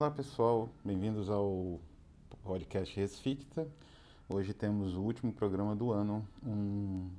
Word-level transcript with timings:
Olá 0.00 0.12
pessoal, 0.12 0.68
bem-vindos 0.84 1.28
ao 1.28 1.80
podcast 2.44 2.94
Resficta. 2.94 3.66
Hoje 4.28 4.54
temos 4.54 4.94
o 4.94 5.00
último 5.00 5.32
programa 5.32 5.74
do 5.74 5.90
ano, 5.90 6.24
um 6.40 7.10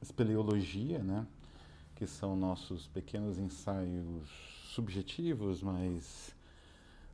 espeleologia, 0.00 1.00
né? 1.00 1.26
Que 1.96 2.06
são 2.06 2.36
nossos 2.36 2.86
pequenos 2.86 3.38
ensaios 3.38 4.28
subjetivos, 4.68 5.64
mas 5.64 6.32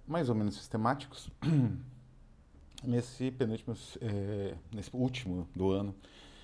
mais 0.07 0.29
ou 0.29 0.35
menos 0.35 0.57
sistemáticos. 0.57 1.31
Nesse 2.85 3.31
penúltimo, 3.31 3.75
é, 4.03 4.55
nesse 4.71 4.95
último 4.95 5.49
do 5.57 5.71
ano, 5.71 5.95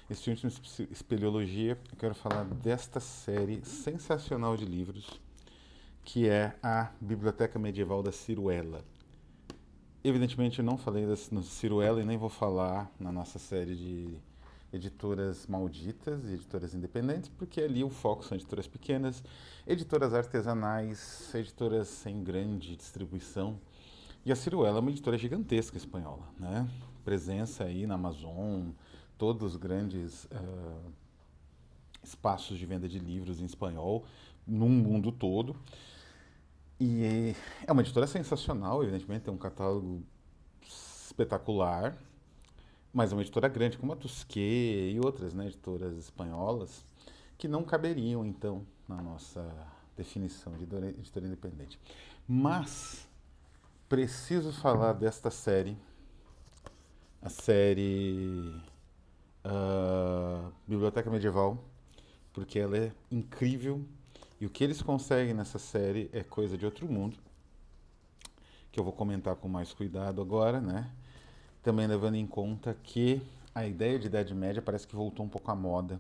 esse 0.09 0.31
último 0.31 0.51
espeleologia, 0.91 1.79
eu 1.93 1.99
quero 1.99 2.15
falar 2.15 2.45
desta 2.45 2.99
série 2.99 3.62
sensacional 3.62 4.56
de 4.56 4.65
livros 4.65 5.20
que 6.05 6.29
é 6.29 6.55
a 6.63 6.91
Biblioteca 7.01 7.59
Medieval 7.59 8.03
da 8.03 8.13
Ciruela. 8.13 8.85
Evidentemente, 10.03 10.59
eu 10.59 10.65
não 10.65 10.77
falei 10.77 11.07
da 11.07 11.17
Ciruela 11.17 12.03
e 12.03 12.05
nem 12.05 12.19
vou 12.19 12.29
falar 12.29 12.93
na 13.01 13.11
nossa 13.11 13.39
série 13.39 13.75
de 13.75 14.19
editoras 14.71 15.47
malditas 15.47 16.27
e 16.27 16.35
editoras 16.35 16.75
independentes, 16.75 17.30
porque 17.30 17.61
ali 17.61 17.83
o 17.83 17.89
foco 17.89 18.25
são 18.25 18.37
editoras 18.37 18.67
pequenas, 18.67 19.23
editoras 19.67 20.13
artesanais, 20.13 21.33
editoras 21.35 21.89
sem 21.89 22.23
grande 22.23 22.77
distribuição. 22.77 23.59
E 24.27 24.33
a 24.33 24.37
Ciruela 24.37 24.79
é 24.79 24.80
uma 24.80 24.91
editora 24.91 25.16
gigantesca 25.16 25.77
espanhola, 25.77 26.29
né? 26.39 26.69
Presença 27.05 27.65
aí 27.65 27.87
na 27.87 27.95
Amazon, 27.95 28.71
todos 29.16 29.55
os 29.55 29.57
grandes 29.57 30.25
uh, 30.25 30.93
espaços 32.02 32.59
de 32.59 32.66
venda 32.66 32.89
de 32.89 32.99
livros 32.99 33.41
em 33.41 33.45
espanhol, 33.45 34.05
no 34.47 34.69
mundo 34.69 35.11
todo. 35.13 35.57
E 36.87 37.35
é 37.66 37.73
uma 37.73 37.80
editora 37.80 38.07
sensacional, 38.07 38.82
evidentemente, 38.82 39.24
tem 39.24 39.32
um 39.32 39.38
catálogo 39.38 40.02
espetacular, 40.63 41.96
mas 42.93 43.10
é 43.10 43.15
uma 43.15 43.23
editora 43.23 43.49
grande, 43.49 43.79
como 43.79 43.95
a 43.95 43.96
Tusquet 43.96 44.93
e 44.93 45.01
outras 45.02 45.32
né, 45.32 45.46
editoras 45.46 45.96
espanholas, 45.96 46.85
que 47.38 47.49
não 47.49 47.65
caberiam, 47.65 48.23
então, 48.27 48.66
na 48.87 49.01
nossa 49.01 49.51
definição 49.96 50.52
de 50.59 50.65
editora 50.65 51.27
independente. 51.27 51.80
Mas 52.29 53.09
preciso 53.88 54.52
falar 54.52 54.93
desta 54.93 55.30
série, 55.30 55.79
a 57.23 57.30
série 57.30 58.60
uh, 59.43 60.52
Biblioteca 60.66 61.10
Medieval, 61.10 61.65
porque 62.30 62.59
ela 62.59 62.77
é 62.77 62.93
incrível 63.10 63.82
e 64.44 64.47
o 64.47 64.50
que 64.50 64.62
eles 64.62 64.82
conseguem 64.82 65.32
nessa 65.32 65.59
série 65.59 66.10
é 66.12 66.22
coisa 66.22 66.59
de 66.59 66.66
outro 66.66 66.87
mundo, 66.87 67.16
que 68.70 68.78
eu 68.78 68.84
vou 68.84 68.92
comentar 68.92 69.34
com 69.37 69.48
mais 69.48 69.72
cuidado 69.72 70.20
agora, 70.20 70.60
né? 70.60 70.91
Também 71.62 71.87
levando 71.87 72.16
em 72.16 72.26
conta 72.26 72.76
que 72.82 73.22
a 73.54 73.66
ideia 73.66 73.98
de 73.98 74.06
Idade 74.09 74.34
Média 74.34 74.60
parece 74.60 74.87
que 74.87 74.94
voltou 74.94 75.25
um 75.25 75.31
pouco 75.31 75.50
à 75.50 75.54
moda, 75.54 75.98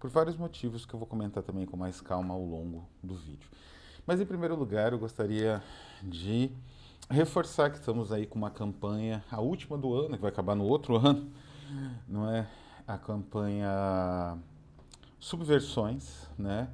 por 0.00 0.10
vários 0.10 0.34
motivos 0.36 0.84
que 0.84 0.94
eu 0.94 0.98
vou 0.98 1.06
comentar 1.06 1.44
também 1.44 1.64
com 1.64 1.76
mais 1.76 2.00
calma 2.00 2.34
ao 2.34 2.44
longo 2.44 2.88
do 3.00 3.14
vídeo. 3.14 3.48
Mas 4.04 4.20
em 4.20 4.26
primeiro 4.26 4.56
lugar, 4.56 4.92
eu 4.92 4.98
gostaria 4.98 5.62
de 6.02 6.50
reforçar 7.08 7.70
que 7.70 7.76
estamos 7.76 8.10
aí 8.10 8.26
com 8.26 8.36
uma 8.36 8.50
campanha, 8.50 9.24
a 9.30 9.40
última 9.40 9.78
do 9.78 9.94
ano, 9.94 10.16
que 10.16 10.22
vai 10.22 10.32
acabar 10.32 10.56
no 10.56 10.64
outro 10.64 10.96
ano, 11.06 11.30
não 12.08 12.28
é? 12.28 12.48
A 12.84 12.98
campanha 12.98 14.36
Subversões, 15.20 16.28
né? 16.36 16.68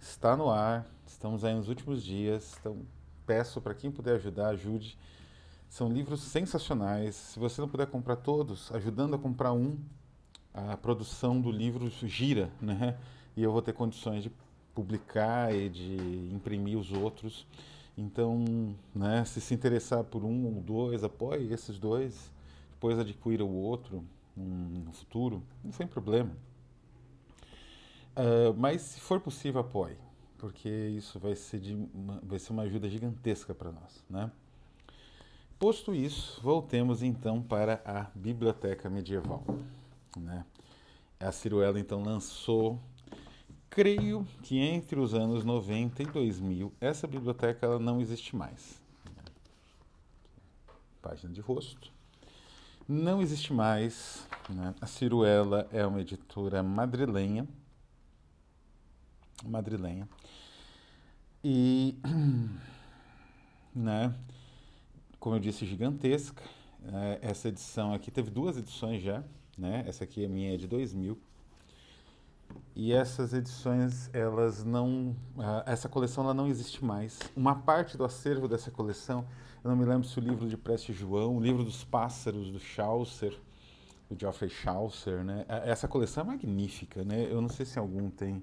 Está 0.00 0.36
no 0.36 0.50
ar, 0.50 0.86
estamos 1.06 1.44
aí 1.44 1.54
nos 1.54 1.68
últimos 1.68 2.02
dias, 2.02 2.56
então 2.60 2.78
peço 3.26 3.60
para 3.60 3.74
quem 3.74 3.90
puder 3.90 4.16
ajudar, 4.16 4.48
ajude. 4.48 4.98
São 5.68 5.88
livros 5.88 6.22
sensacionais. 6.22 7.14
Se 7.14 7.38
você 7.38 7.60
não 7.60 7.68
puder 7.68 7.86
comprar 7.88 8.16
todos, 8.16 8.72
ajudando 8.72 9.14
a 9.14 9.18
comprar 9.18 9.52
um, 9.52 9.78
a 10.54 10.76
produção 10.76 11.40
do 11.40 11.50
livro 11.50 11.90
gira, 12.06 12.50
né? 12.60 12.96
E 13.36 13.42
eu 13.42 13.52
vou 13.52 13.60
ter 13.60 13.72
condições 13.72 14.22
de 14.22 14.32
publicar 14.74 15.54
e 15.54 15.68
de 15.68 16.30
imprimir 16.32 16.78
os 16.78 16.92
outros. 16.92 17.46
Então, 17.98 18.74
né, 18.94 19.24
se 19.24 19.40
se 19.40 19.54
interessar 19.54 20.04
por 20.04 20.22
um 20.22 20.46
ou 20.46 20.60
dois, 20.60 21.02
apoie 21.02 21.52
esses 21.52 21.78
dois, 21.78 22.30
depois 22.72 22.98
adquira 22.98 23.44
o 23.44 23.54
outro 23.54 24.04
no 24.36 24.92
futuro, 24.92 25.42
sem 25.72 25.86
problema. 25.86 26.30
Uh, 28.16 28.54
mas 28.56 28.80
se 28.80 29.00
for 29.00 29.20
possível, 29.20 29.60
apoie, 29.60 29.98
porque 30.38 30.68
isso 30.68 31.18
vai 31.18 31.36
ser, 31.36 31.60
de 31.60 31.74
uma, 31.74 32.18
vai 32.22 32.38
ser 32.38 32.50
uma 32.52 32.62
ajuda 32.62 32.88
gigantesca 32.88 33.54
para 33.54 33.70
nós. 33.70 34.02
Né? 34.08 34.30
Posto 35.58 35.94
isso, 35.94 36.40
voltemos 36.42 37.02
então 37.02 37.42
para 37.42 37.82
a 37.84 38.04
Biblioteca 38.14 38.88
Medieval. 38.88 39.44
Né? 40.16 40.46
A 41.20 41.30
Ciruela 41.30 41.78
então 41.78 42.02
lançou, 42.02 42.80
creio 43.68 44.26
que 44.42 44.58
entre 44.58 44.98
os 44.98 45.12
anos 45.12 45.44
90 45.44 46.02
e 46.02 46.06
2000, 46.06 46.72
essa 46.80 47.06
biblioteca 47.06 47.66
ela 47.66 47.78
não 47.78 48.00
existe 48.00 48.34
mais. 48.34 48.80
Página 51.02 51.30
de 51.34 51.42
rosto. 51.42 51.92
Não 52.88 53.20
existe 53.20 53.52
mais. 53.52 54.26
Né? 54.48 54.74
A 54.80 54.86
Ciruela 54.86 55.68
é 55.70 55.86
uma 55.86 56.00
editora 56.00 56.62
madrilenha 56.62 57.46
madrilenha. 59.44 60.08
E, 61.42 61.96
né, 63.74 64.14
como 65.18 65.36
eu 65.36 65.40
disse, 65.40 65.66
gigantesca. 65.66 66.42
É, 66.92 67.18
essa 67.22 67.48
edição 67.48 67.92
aqui 67.92 68.10
teve 68.10 68.30
duas 68.30 68.56
edições 68.56 69.02
já, 69.02 69.24
né? 69.58 69.84
Essa 69.86 70.04
aqui 70.04 70.24
é 70.24 70.28
minha 70.28 70.54
é 70.54 70.56
de 70.56 70.68
2000. 70.68 71.18
E 72.74 72.92
essas 72.92 73.32
edições, 73.32 74.08
elas 74.12 74.62
não, 74.62 75.16
essa 75.64 75.88
coleção 75.88 76.24
ela 76.24 76.34
não 76.34 76.46
existe 76.46 76.84
mais. 76.84 77.18
Uma 77.34 77.56
parte 77.56 77.96
do 77.96 78.04
acervo 78.04 78.46
dessa 78.46 78.70
coleção, 78.70 79.26
eu 79.64 79.70
não 79.70 79.76
me 79.76 79.84
lembro 79.84 80.06
se 80.06 80.16
o 80.18 80.22
livro 80.22 80.48
de 80.48 80.56
Preste 80.56 80.92
João, 80.92 81.36
o 81.36 81.40
livro 81.40 81.64
dos 81.64 81.82
pássaros 81.82 82.50
do 82.50 82.60
Chaucer, 82.60 83.36
do 84.08 84.16
Geoffrey 84.18 84.50
Chaucer, 84.50 85.24
né? 85.24 85.44
Essa 85.48 85.88
coleção 85.88 86.22
é 86.22 86.26
magnífica, 86.26 87.02
né? 87.02 87.26
Eu 87.28 87.40
não 87.40 87.48
sei 87.48 87.66
se 87.66 87.78
algum 87.78 88.10
tem 88.10 88.42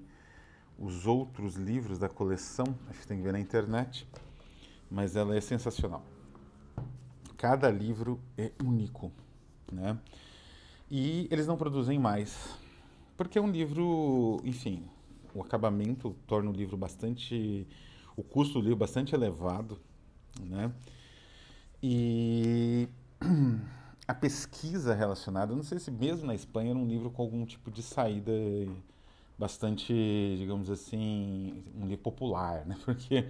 os 0.78 1.06
outros 1.06 1.54
livros 1.54 1.98
da 1.98 2.08
coleção, 2.08 2.66
acho 2.88 3.00
que 3.00 3.06
tem 3.06 3.18
que 3.18 3.22
ver 3.22 3.32
na 3.32 3.40
internet, 3.40 4.06
mas 4.90 5.16
ela 5.16 5.36
é 5.36 5.40
sensacional. 5.40 6.02
Cada 7.36 7.70
livro 7.70 8.20
é 8.36 8.52
único, 8.62 9.12
né? 9.70 9.98
E 10.90 11.28
eles 11.30 11.46
não 11.46 11.56
produzem 11.56 11.98
mais, 11.98 12.56
porque 13.16 13.38
é 13.38 13.40
um 13.42 13.50
livro, 13.50 14.40
enfim, 14.44 14.84
o 15.34 15.42
acabamento 15.42 16.14
torna 16.26 16.50
o 16.50 16.52
livro 16.52 16.76
bastante, 16.76 17.66
o 18.16 18.22
custo 18.22 18.54
do 18.54 18.60
livro 18.60 18.76
bastante 18.76 19.14
elevado, 19.14 19.78
né? 20.40 20.72
E 21.82 22.88
a 24.06 24.14
pesquisa 24.14 24.94
relacionada, 24.94 25.54
não 25.54 25.62
sei 25.62 25.78
se 25.78 25.90
mesmo 25.90 26.26
na 26.26 26.34
Espanha 26.34 26.70
era 26.70 26.78
um 26.78 26.86
livro 26.86 27.10
com 27.10 27.22
algum 27.22 27.44
tipo 27.44 27.70
de 27.70 27.82
saída 27.82 28.32
bastante, 29.38 29.92
digamos 30.38 30.70
assim, 30.70 31.64
um 31.76 31.86
livro 31.86 32.02
popular, 32.02 32.64
né? 32.66 32.76
Porque 32.84 33.26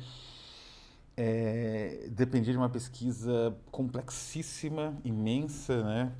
é, 1.16 2.08
dependia 2.10 2.52
de 2.52 2.58
uma 2.58 2.68
pesquisa 2.68 3.56
complexíssima, 3.70 4.96
imensa, 5.04 5.82
né? 5.82 6.12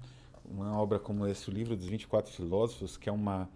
Uma 0.45 0.79
obra 0.79 0.99
como 0.99 1.27
esse, 1.27 1.49
o 1.49 1.53
livro 1.53 1.77
dos 1.77 1.87
24 1.87 2.33
filósofos, 2.33 2.97
que 2.97 3.09
é 3.09 3.13
uma 3.13 3.49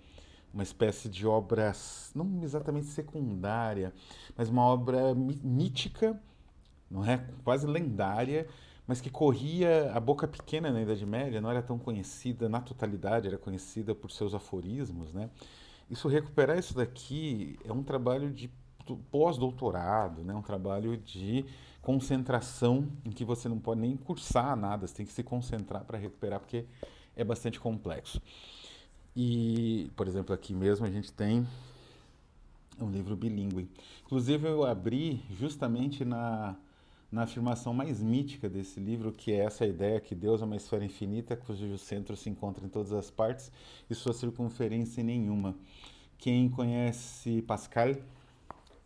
uma 0.53 0.63
espécie 0.63 1.09
de 1.09 1.27
obra 1.27 1.73
não 2.15 2.43
exatamente 2.43 2.87
secundária, 2.87 3.93
mas 4.37 4.49
uma 4.49 4.63
obra 4.63 5.15
mítica, 5.15 6.21
não 6.91 7.05
é? 7.05 7.25
Quase 7.45 7.67
lendária, 7.67 8.49
mas 8.87 9.01
que 9.01 9.11
corria 9.11 9.93
a 9.93 10.01
boca 10.01 10.27
pequena 10.27 10.71
na 10.71 10.81
Idade 10.81 11.05
Média, 11.05 11.41
não 11.41 11.51
era 11.51 11.63
tão 11.63 11.79
conhecida 11.79 12.49
na 12.49 12.61
totalidade, 12.61 13.29
era 13.29 13.39
conhecida 13.39 13.95
por 13.95 14.11
seus 14.11 14.35
aforismos, 14.35 15.13
né? 15.13 15.29
Isso 15.91 16.09
recuperar 16.09 16.59
isso 16.59 16.75
daqui 16.75 17.59
é 17.65 17.73
um 17.73 17.83
trabalho 17.83 18.31
de 18.31 18.51
pós-doutorado, 19.11 20.23
né? 20.23 20.35
Um 20.35 20.43
trabalho 20.43 20.97
de 20.97 21.45
concentração 21.83 22.89
em 23.05 23.11
que 23.11 23.25
você 23.25 23.49
não 23.49 23.59
pode 23.59 23.81
nem 23.81 23.97
cursar 23.97 24.57
nada, 24.57 24.87
você 24.87 24.95
tem 24.95 25.07
que 25.07 25.13
se 25.13 25.23
concentrar 25.23 25.85
para 25.85 25.99
recuperar 25.99 26.41
porque 26.41 26.65
é 27.17 27.25
bastante 27.25 27.59
complexo. 27.59 28.21
E, 29.17 29.91
por 29.97 30.07
exemplo, 30.07 30.35
aqui 30.35 30.55
mesmo 30.55 30.87
a 30.87 30.91
gente 30.91 31.13
tem 31.13 31.47
um 32.81 32.91
livro 32.91 33.17
bilíngue. 33.17 33.69
Inclusive 34.05 34.47
eu 34.47 34.65
abri 34.65 35.23
justamente 35.31 36.05
na 36.05 36.57
na 37.11 37.23
afirmação 37.23 37.73
mais 37.73 38.03
mítica 38.03 38.49
desse 38.49 38.79
livro, 38.79 39.13
que 39.13 39.33
é 39.33 39.39
essa 39.39 39.65
ideia 39.65 40.01
que 40.01 40.15
Deus 40.15 40.43
é 40.43 40.45
uma 40.45 40.57
esfera 40.57 40.85
infinita 40.85 41.37
cujo 41.37 41.79
centro 41.79 42.17
se 42.17 42.29
encontra 42.29 42.65
em 42.65 42.69
todas 42.69 42.93
as 42.93 43.11
partes 43.11 43.51
e 43.89 43.95
sua 43.95 44.13
circunferência 44.13 45.01
em 45.01 45.05
nenhuma. 45.05 45.57
Quem 46.19 46.49
conhece 46.51 47.43
Pascal, 47.43 47.95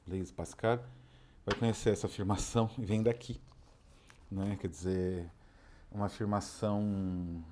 Blaise 0.06 0.32
Pascal, 0.32 0.84
vai 1.44 1.54
conhecer 1.58 1.90
essa 1.90 2.06
afirmação 2.06 2.70
e 2.78 2.84
vem 2.84 3.02
daqui. 3.02 3.40
né? 4.30 4.56
quer 4.60 4.68
dizer, 4.68 5.28
uma 5.90 6.06
afirmação 6.06 7.42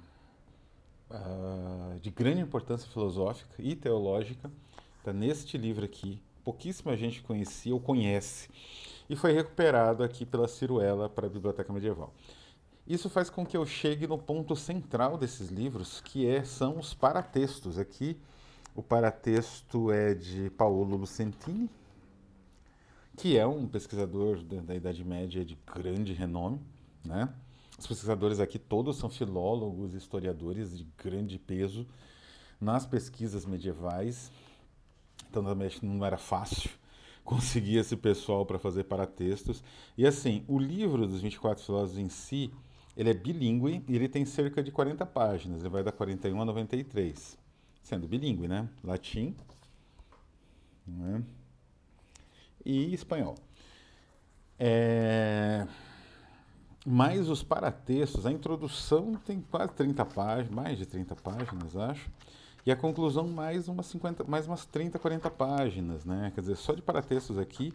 uh, 1.11 1.99
de 2.01 2.11
grande 2.11 2.41
importância 2.41 2.89
filosófica 2.89 3.55
e 3.59 3.75
teológica, 3.75 4.51
está 4.99 5.13
neste 5.13 5.59
livro 5.59 5.85
aqui. 5.85 6.23
Pouquíssima 6.45 6.97
gente 6.97 7.23
conhecia 7.23 7.75
ou 7.75 7.81
conhece, 7.81 8.49
e 9.11 9.17
foi 9.17 9.33
recuperado 9.33 10.05
aqui 10.05 10.25
pela 10.25 10.47
Ciruela 10.47 11.09
para 11.09 11.27
a 11.27 11.29
Biblioteca 11.29 11.73
Medieval. 11.73 12.15
Isso 12.87 13.11
faz 13.11 13.29
com 13.29 13.45
que 13.45 13.57
eu 13.57 13.67
chegue 13.67 14.07
no 14.07 14.17
ponto 14.17 14.55
central 14.55 15.19
desses 15.19 15.49
livros, 15.49 16.01
que 16.01 16.29
é, 16.29 16.45
são 16.45 16.79
os 16.79 16.95
paratextos. 16.95 17.77
Aqui, 17.77 18.17
o 18.73 18.85
paratexto 18.85 19.91
é 19.91 20.15
de 20.15 20.49
Paolo 20.51 20.97
Lucentini, 20.97 21.69
que 23.17 23.37
é 23.37 23.45
um 23.45 23.67
pesquisador 23.67 24.45
da, 24.45 24.61
da 24.61 24.77
Idade 24.77 25.05
Média 25.05 25.45
de 25.45 25.59
grande 25.67 26.12
renome. 26.12 26.61
Né? 27.05 27.29
Os 27.77 27.89
pesquisadores 27.89 28.39
aqui 28.39 28.61
todos 28.61 28.97
são 28.97 29.11
filólogos, 29.11 29.93
historiadores 29.93 30.79
de 30.79 30.87
grande 30.97 31.37
peso 31.37 31.85
nas 32.61 32.87
pesquisas 32.87 33.45
medievais. 33.45 34.31
Então, 35.29 35.43
também 35.43 35.69
não 35.83 36.07
era 36.07 36.17
fácil 36.17 36.71
conseguir 37.31 37.77
esse 37.77 37.97
pessoal 37.97 38.44
para 38.44 38.59
fazer 38.59 38.85
paratextos. 38.85 39.62
E 39.97 40.05
assim, 40.05 40.44
o 40.49 40.59
livro 40.59 41.06
dos 41.06 41.21
24 41.21 41.65
filósofos 41.65 41.99
em 41.99 42.09
si 42.09 42.53
ele 42.97 43.09
é 43.09 43.15
bilíngue 43.15 43.85
e 43.88 43.94
ele 43.94 44.09
tem 44.09 44.25
cerca 44.25 44.61
de 44.62 44.73
40 44.73 45.06
páginas. 45.06 45.61
Ele 45.61 45.69
vai 45.69 45.85
da 45.85 45.93
41 45.93 46.41
a 46.41 46.44
93. 46.44 47.38
Sendo 47.82 48.09
bilíngue, 48.09 48.49
né? 48.49 48.69
Latim 48.82 49.35
né? 50.87 51.23
e 52.65 52.93
espanhol. 52.93 53.37
É... 54.59 55.67
Mas 56.85 57.29
os 57.29 57.43
paratextos, 57.43 58.26
a 58.26 58.33
introdução 58.33 59.15
tem 59.25 59.41
quase 59.41 59.73
30 59.75 60.05
páginas, 60.05 60.50
mais 60.50 60.76
de 60.76 60.85
30 60.85 61.15
páginas, 61.17 61.76
acho. 61.76 62.11
E 62.65 62.71
a 62.71 62.77
conclusão 62.77 63.27
mais 63.27 63.69
umas 63.69 63.87
50, 63.87 64.25
mais 64.25 64.47
umas 64.47 64.67
30, 64.67 64.99
40 64.99 65.31
páginas, 65.31 66.05
né? 66.05 66.31
Quer 66.35 66.43
dizer, 66.43 66.57
só 66.57 66.75
de 66.75 66.83
paratextos 66.83 67.39
aqui 67.39 67.73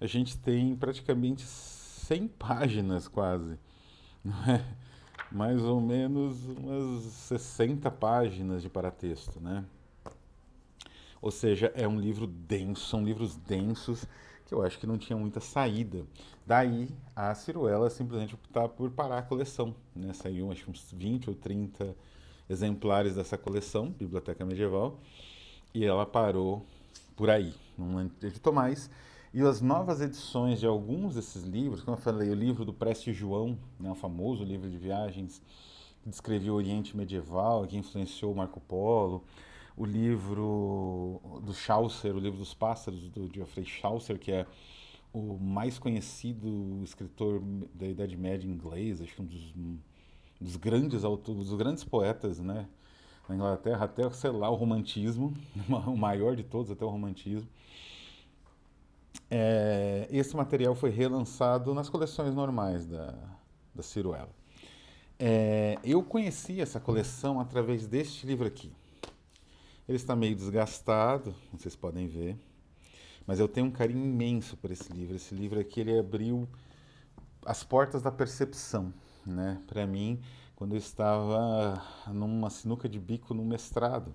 a 0.00 0.06
gente 0.06 0.36
tem 0.38 0.76
praticamente 0.76 1.44
100 1.44 2.28
páginas 2.28 3.08
quase. 3.08 3.58
mais 5.30 5.62
ou 5.62 5.80
menos 5.80 6.44
umas 6.46 7.04
60 7.04 7.90
páginas 7.90 8.62
de 8.62 8.68
paratexto, 8.68 9.40
né? 9.40 9.64
Ou 11.22 11.30
seja, 11.30 11.70
é 11.74 11.86
um 11.86 12.00
livro 12.00 12.26
denso, 12.26 12.86
são 12.86 13.04
livros 13.04 13.36
densos 13.36 14.06
que 14.46 14.54
eu 14.54 14.62
acho 14.62 14.78
que 14.78 14.86
não 14.86 14.98
tinha 14.98 15.16
muita 15.16 15.38
saída. 15.38 16.04
Daí 16.44 16.88
a 17.14 17.32
Ciruela 17.34 17.88
simplesmente 17.90 18.34
optar 18.34 18.68
por 18.68 18.90
parar 18.90 19.18
a 19.18 19.22
coleção, 19.22 19.74
né? 19.94 20.12
Saiu 20.12 20.50
acho 20.50 20.68
uns 20.70 20.90
20 20.92 21.30
ou 21.30 21.36
30 21.36 21.94
exemplares 22.50 23.14
dessa 23.14 23.38
coleção, 23.38 23.90
Biblioteca 23.90 24.44
Medieval, 24.44 24.98
e 25.72 25.84
ela 25.84 26.04
parou 26.04 26.66
por 27.16 27.30
aí, 27.30 27.54
não 27.78 28.10
editou 28.22 28.52
mais. 28.52 28.90
E 29.32 29.40
as 29.42 29.60
novas 29.60 30.00
edições 30.00 30.58
de 30.58 30.66
alguns 30.66 31.14
desses 31.14 31.44
livros, 31.44 31.82
como 31.82 31.96
eu 31.96 32.00
falei, 32.00 32.28
o 32.28 32.34
livro 32.34 32.64
do 32.64 32.72
Preste 32.72 33.12
João, 33.12 33.56
né, 33.78 33.88
o 33.88 33.94
famoso 33.94 34.42
livro 34.42 34.68
de 34.68 34.76
viagens 34.76 35.40
que 36.02 36.10
descrevia 36.10 36.52
o 36.52 36.56
Oriente 36.56 36.96
Medieval, 36.96 37.66
que 37.66 37.76
influenciou 37.76 38.34
Marco 38.34 38.58
Polo, 38.60 39.22
o 39.76 39.84
livro 39.84 41.20
do 41.44 41.54
Chaucer, 41.54 42.14
o 42.14 42.18
livro 42.18 42.38
dos 42.38 42.52
pássaros, 42.52 43.08
do 43.10 43.32
Geoffrey 43.32 43.64
Chaucer, 43.64 44.18
que 44.18 44.32
é 44.32 44.46
o 45.12 45.38
mais 45.38 45.78
conhecido 45.78 46.80
escritor 46.82 47.40
da 47.74 47.86
Idade 47.86 48.16
Média 48.16 48.48
inglês, 48.48 49.00
acho 49.00 49.14
que 49.14 49.22
um 49.22 49.26
dos, 49.26 49.54
dos 50.40 50.56
grandes 50.56 51.04
autores, 51.04 51.48
dos 51.48 51.58
grandes 51.58 51.84
poetas, 51.84 52.38
né, 52.38 52.66
na 53.28 53.34
Inglaterra, 53.34 53.84
até, 53.84 54.08
sei 54.10 54.30
lá, 54.30 54.48
o 54.50 54.54
romantismo, 54.54 55.34
o 55.86 55.96
maior 55.96 56.34
de 56.34 56.42
todos, 56.42 56.70
até 56.70 56.84
o 56.84 56.88
romantismo. 56.88 57.48
É, 59.30 60.08
esse 60.10 60.34
material 60.36 60.74
foi 60.74 60.90
relançado 60.90 61.72
nas 61.74 61.88
coleções 61.88 62.34
normais 62.34 62.86
da, 62.86 63.14
da 63.74 63.82
Ciruela. 63.82 64.30
É, 65.18 65.78
eu 65.84 66.02
conheci 66.02 66.60
essa 66.60 66.80
coleção 66.80 67.38
através 67.38 67.86
deste 67.86 68.26
livro 68.26 68.46
aqui. 68.46 68.72
Ele 69.86 69.96
está 69.96 70.16
meio 70.16 70.34
desgastado, 70.34 71.34
vocês 71.52 71.76
podem 71.76 72.06
ver, 72.06 72.36
mas 73.26 73.38
eu 73.38 73.46
tenho 73.46 73.66
um 73.66 73.70
carinho 73.70 74.04
imenso 74.04 74.56
por 74.56 74.70
esse 74.70 74.92
livro. 74.92 75.14
Esse 75.14 75.34
livro 75.34 75.60
aqui 75.60 75.80
ele 75.80 75.98
abriu 75.98 76.48
as 77.44 77.62
portas 77.62 78.02
da 78.02 78.10
percepção, 78.10 78.92
né? 79.26 79.60
Para 79.66 79.86
mim, 79.86 80.20
quando 80.56 80.72
eu 80.74 80.78
estava 80.78 81.82
numa 82.08 82.50
sinuca 82.50 82.88
de 82.88 82.98
bico 82.98 83.32
no 83.32 83.44
mestrado. 83.44 84.12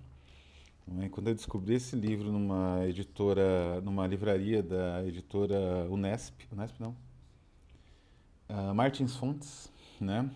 Né? 0.88 1.10
Quando 1.10 1.30
eu 1.30 1.36
descobri 1.36 1.76
esse 1.76 1.96
livro 1.96 2.32
numa 2.32 2.86
editora, 2.86 3.82
numa 3.82 4.06
livraria 4.06 4.62
da 4.62 5.04
editora 5.06 5.88
Unesp, 5.90 6.42
Unesp 6.52 6.80
não, 6.80 6.96
uh, 8.50 8.76
Martins 8.76 9.16
Fontes, 9.16 9.72
né? 10.00 10.30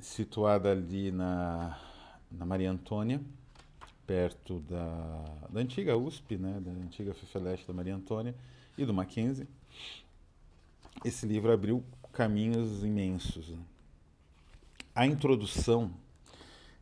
situada 0.00 0.72
ali 0.72 1.10
na, 1.10 1.78
na 2.30 2.44
Maria 2.44 2.70
Antônia, 2.70 3.20
perto 4.06 4.60
da, 4.60 5.24
da 5.50 5.60
antiga 5.60 5.96
USP, 5.96 6.36
né? 6.36 6.60
da 6.60 6.70
antiga 6.70 7.14
FFLeste 7.14 7.66
da 7.66 7.72
Maria 7.72 7.94
Antônia 7.94 8.34
e 8.76 8.84
do 8.84 8.92
Mackenzie. 8.92 9.46
Esse 11.04 11.26
livro 11.26 11.52
abriu 11.52 11.84
caminhos 12.18 12.82
imensos. 12.82 13.54
A 14.92 15.06
introdução, 15.06 15.92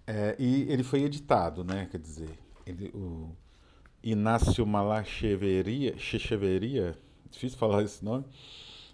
é, 0.06 0.34
e 0.38 0.62
ele 0.62 0.82
foi 0.82 1.02
editado, 1.02 1.62
né? 1.62 1.86
quer 1.90 1.98
dizer, 1.98 2.30
ele, 2.66 2.90
o 2.94 3.28
Inácio 4.02 4.66
Malacheveria, 4.66 5.98
Checheveria, 5.98 6.96
difícil 7.30 7.58
falar 7.58 7.82
esse 7.82 8.02
nome, 8.02 8.24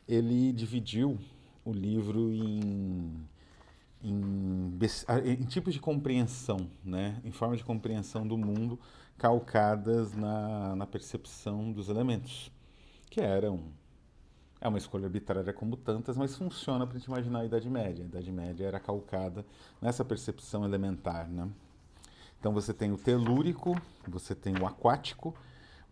ele 0.09 0.53
dividiu 0.53 1.17
o 1.65 1.73
livro 1.73 2.33
em, 2.33 3.25
em, 4.03 4.79
em, 5.25 5.45
tipos 5.45 5.73
de 5.73 5.79
compreensão, 5.79 6.69
né? 6.85 7.21
em 7.25 7.31
formas 7.31 7.59
de 7.59 7.65
compreensão 7.65 8.27
do 8.27 8.37
mundo 8.37 8.81
calcadas 9.17 10.13
na, 10.13 10.75
na 10.75 10.87
percepção 10.89 11.71
dos 11.71 11.89
elementos, 11.89 12.51
que 13.09 13.21
eram 13.21 13.63
é 14.63 14.69
uma 14.69 14.79
escolha 14.79 15.07
arbitrária 15.07 15.53
como 15.53 15.77
tantas, 15.77 16.17
mas 16.17 16.37
funciona 16.37 16.87
para 16.87 16.95
a 16.95 16.99
gente 16.99 17.09
imaginar 17.09 17.41
a 17.41 17.45
Idade 17.45 17.69
Média. 17.69 18.05
A 18.05 18.07
Idade 18.07 18.31
Média 18.31 18.65
era 18.65 18.79
calcada 18.79 19.45
nessa 19.81 20.05
percepção 20.05 20.65
elementar, 20.65 21.29
né? 21.29 21.49
Então 22.39 22.53
você 22.53 22.73
tem 22.73 22.93
o 22.93 22.97
telúrico, 22.97 23.77
você 24.07 24.37
tem 24.37 24.55
o 24.57 24.65
aquático, 24.65 25.35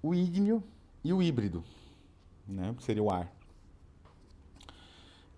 o 0.01 0.15
ígneo 0.15 0.63
e 1.03 1.13
o 1.13 1.21
híbrido, 1.21 1.65
né? 2.47 2.73
que 2.77 2.83
seria 2.85 3.03
o 3.03 3.11
ar. 3.11 3.33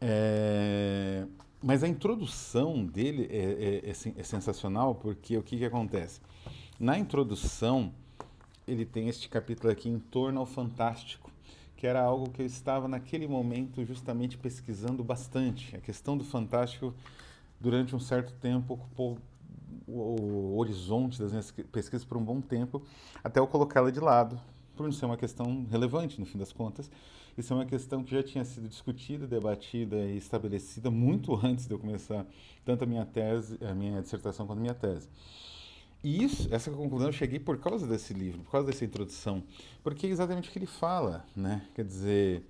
É... 0.00 1.26
Mas 1.62 1.82
a 1.82 1.88
introdução 1.88 2.84
dele 2.84 3.28
é, 3.30 3.36
é, 3.36 3.90
é, 3.90 4.20
é 4.20 4.22
sensacional 4.22 4.94
porque 4.94 5.38
o 5.38 5.42
que, 5.42 5.56
que 5.56 5.64
acontece? 5.64 6.20
Na 6.78 6.98
introdução, 6.98 7.94
ele 8.66 8.84
tem 8.84 9.08
este 9.08 9.28
capítulo 9.28 9.72
aqui 9.72 9.88
em 9.88 9.98
torno 9.98 10.40
ao 10.40 10.46
fantástico, 10.46 11.21
que 11.82 11.86
era 11.88 12.00
algo 12.00 12.30
que 12.30 12.40
eu 12.40 12.46
estava 12.46 12.86
naquele 12.86 13.26
momento 13.26 13.84
justamente 13.84 14.38
pesquisando 14.38 15.02
bastante. 15.02 15.74
A 15.74 15.80
questão 15.80 16.16
do 16.16 16.22
fantástico, 16.22 16.94
durante 17.60 17.96
um 17.96 17.98
certo 17.98 18.32
tempo, 18.34 18.74
ocupou 18.74 19.18
o 19.84 20.56
horizonte 20.58 21.18
das 21.18 21.32
minhas 21.32 21.50
pesquisas 21.50 22.04
por 22.04 22.16
um 22.16 22.24
bom 22.24 22.40
tempo, 22.40 22.84
até 23.24 23.40
eu 23.40 23.48
colocá-la 23.48 23.90
de 23.90 23.98
lado, 23.98 24.40
por 24.76 24.84
não 24.84 24.92
ser 24.92 25.06
uma 25.06 25.16
questão 25.16 25.66
relevante, 25.68 26.20
no 26.20 26.24
fim 26.24 26.38
das 26.38 26.52
contas. 26.52 26.88
Isso 27.36 27.52
é 27.52 27.56
uma 27.56 27.66
questão 27.66 28.04
que 28.04 28.12
já 28.12 28.22
tinha 28.22 28.44
sido 28.44 28.68
discutida, 28.68 29.26
debatida 29.26 29.96
e 30.06 30.16
estabelecida 30.16 30.88
muito 30.88 31.34
antes 31.44 31.66
de 31.66 31.74
eu 31.74 31.80
começar 31.80 32.24
tanto 32.64 32.84
a 32.84 32.86
minha 32.86 33.04
tese, 33.04 33.58
a 33.60 33.74
minha 33.74 34.00
dissertação 34.00 34.46
quanto 34.46 34.58
a 34.58 34.62
minha 34.62 34.74
tese. 34.74 35.08
E 36.02 36.24
isso, 36.24 36.48
essa 36.52 36.70
conclusão 36.70 37.08
eu 37.08 37.12
cheguei 37.12 37.38
por 37.38 37.58
causa 37.58 37.86
desse 37.86 38.12
livro, 38.12 38.42
por 38.42 38.50
causa 38.50 38.66
dessa 38.66 38.84
introdução, 38.84 39.42
porque 39.84 40.06
é 40.06 40.10
exatamente 40.10 40.48
o 40.48 40.52
que 40.52 40.58
ele 40.58 40.66
fala, 40.66 41.24
né? 41.34 41.64
Quer 41.74 41.84
dizer, 41.84 42.44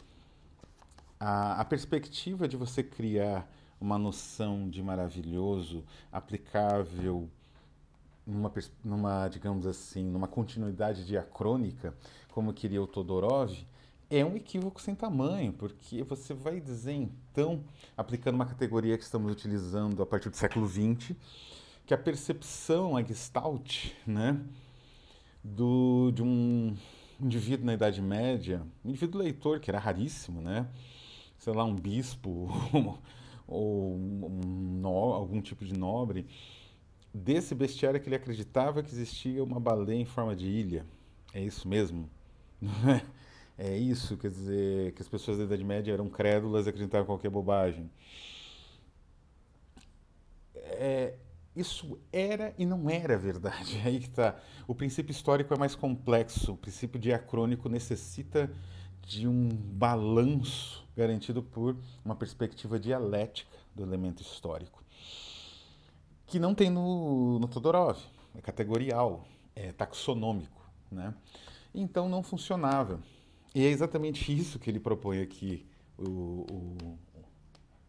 a, 1.20 1.60
a 1.60 1.64
perspectiva 1.64 2.48
de 2.48 2.56
você 2.56 2.82
criar 2.82 3.46
uma 3.78 3.98
noção 3.98 4.68
de 4.70 4.82
maravilhoso 4.82 5.84
aplicável 6.10 7.28
numa, 8.26 8.52
numa, 8.82 9.28
digamos 9.28 9.66
assim, 9.66 10.04
numa 10.04 10.28
continuidade 10.28 11.04
diacrônica, 11.04 11.94
como 12.30 12.52
queria 12.52 12.80
o 12.80 12.86
Todorov, 12.86 13.52
é 14.08 14.24
um 14.24 14.36
equívoco 14.36 14.80
sem 14.80 14.94
tamanho, 14.94 15.52
porque 15.52 16.02
você 16.02 16.34
vai 16.34 16.60
dizer, 16.60 16.92
então, 16.92 17.64
aplicando 17.96 18.34
uma 18.34 18.46
categoria 18.46 18.96
que 18.96 19.04
estamos 19.04 19.32
utilizando 19.32 20.02
a 20.02 20.06
partir 20.06 20.28
do 20.28 20.36
século 20.36 20.66
XX, 20.66 21.16
que 21.92 21.94
a 21.94 21.98
percepção, 21.98 22.96
a 22.96 23.02
gestalt, 23.02 23.90
né, 24.06 24.40
do, 25.44 26.10
de 26.10 26.22
um 26.22 26.74
indivíduo 27.20 27.66
na 27.66 27.74
Idade 27.74 28.00
Média, 28.00 28.62
um 28.82 28.88
indivíduo 28.88 29.20
leitor, 29.20 29.60
que 29.60 29.70
era 29.70 29.78
raríssimo, 29.78 30.40
né, 30.40 30.66
sei 31.36 31.52
lá, 31.52 31.64
um 31.64 31.74
bispo, 31.76 32.48
ou 33.46 33.94
um, 33.94 34.80
um, 34.82 34.86
algum 34.88 35.42
tipo 35.42 35.66
de 35.66 35.74
nobre, 35.74 36.26
desse 37.12 37.54
bestiário 37.54 38.00
que 38.00 38.08
ele 38.08 38.16
acreditava 38.16 38.82
que 38.82 38.90
existia 38.90 39.44
uma 39.44 39.60
baleia 39.60 40.00
em 40.00 40.06
forma 40.06 40.34
de 40.34 40.46
ilha. 40.46 40.86
É 41.34 41.42
isso 41.44 41.68
mesmo? 41.68 42.08
é 43.58 43.76
isso, 43.76 44.16
quer 44.16 44.30
dizer, 44.30 44.92
que 44.92 45.02
as 45.02 45.08
pessoas 45.10 45.36
da 45.36 45.44
Idade 45.44 45.62
Média 45.62 45.92
eram 45.92 46.08
crédulas 46.08 46.64
e 46.64 46.70
acreditavam 46.70 47.04
qualquer 47.04 47.28
bobagem. 47.28 47.90
É, 50.54 51.18
isso 51.54 51.98
era 52.12 52.54
e 52.58 52.64
não 52.64 52.88
era 52.88 53.18
verdade. 53.18 53.80
Aí 53.84 54.00
que 54.00 54.06
está. 54.06 54.36
O 54.66 54.74
princípio 54.74 55.12
histórico 55.12 55.52
é 55.52 55.58
mais 55.58 55.74
complexo. 55.74 56.52
O 56.52 56.56
princípio 56.56 56.98
diacrônico 56.98 57.68
necessita 57.68 58.50
de 59.06 59.26
um 59.26 59.48
balanço 59.48 60.86
garantido 60.96 61.42
por 61.42 61.76
uma 62.04 62.14
perspectiva 62.14 62.78
dialética 62.78 63.56
do 63.74 63.82
elemento 63.82 64.22
histórico, 64.22 64.82
que 66.26 66.38
não 66.38 66.54
tem 66.54 66.70
no, 66.70 67.38
no 67.38 67.48
Todorov. 67.48 67.98
É 68.34 68.40
categorial, 68.40 69.26
é 69.54 69.72
taxonômico, 69.72 70.66
né? 70.90 71.14
Então 71.74 72.08
não 72.08 72.22
funcionava. 72.22 73.00
E 73.54 73.62
é 73.62 73.68
exatamente 73.68 74.34
isso 74.34 74.58
que 74.58 74.70
ele 74.70 74.80
propõe 74.80 75.20
aqui. 75.20 75.66
O, 75.98 76.46
o, 76.50 76.98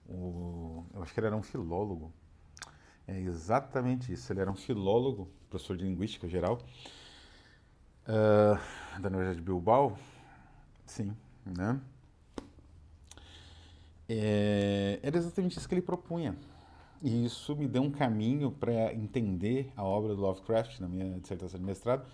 o, 0.10 0.86
eu 0.94 1.02
acho 1.02 1.14
que 1.14 1.20
ele 1.20 1.28
era 1.28 1.36
um 1.36 1.42
filólogo, 1.42 2.12
é 3.08 3.20
exatamente 3.20 4.12
isso. 4.12 4.32
Ele 4.32 4.42
era 4.42 4.52
um 4.52 4.56
filólogo, 4.56 5.30
professor 5.50 5.78
de 5.78 5.84
linguística 5.84 6.28
geral, 6.28 6.60
uh, 8.08 9.02
da 9.02 9.10
Universidade 9.10 9.38
de 9.38 9.42
Bilbao. 9.42 9.98
Sim, 10.86 11.16
né? 11.46 11.80
É, 14.08 15.00
era 15.02 15.18
exatamente 15.18 15.58
isso 15.58 15.68
que 15.68 15.76
ele 15.76 15.82
propunha. 15.82 16.36
E 17.02 17.26
isso 17.26 17.56
me 17.56 17.68
deu 17.68 17.82
um 17.82 17.92
caminho 17.92 18.52
para 18.52 18.94
entender 18.94 19.72
a 19.76 19.84
obra 19.84 20.16
do 20.16 20.22
Lovecraft 20.22 20.80
na 20.80 20.88
minha 20.88 21.20
dissertação 21.20 21.60
de 21.60 21.66
mestrado, 21.66 22.06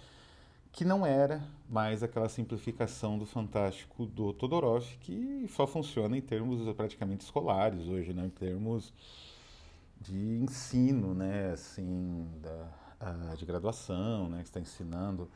que 0.71 0.83
não 0.83 1.05
era 1.05 1.43
mais 1.69 2.01
aquela 2.01 2.27
simplificação 2.27 3.17
do 3.17 3.25
fantástico 3.25 4.05
do 4.05 4.33
Todorov, 4.33 4.85
que 5.01 5.45
só 5.49 5.67
funciona 5.67 6.17
em 6.17 6.21
termos 6.21 6.73
praticamente 6.75 7.23
escolares 7.23 7.87
hoje, 7.87 8.13
né? 8.13 8.25
em 8.25 8.29
termos 8.29 8.93
de 9.99 10.39
ensino, 10.41 11.13
né, 11.13 11.51
assim, 11.51 12.27
da, 12.41 13.35
de 13.35 13.45
graduação, 13.45 14.29
né, 14.29 14.39
que 14.39 14.49
está 14.49 14.59
ensinando 14.59 15.29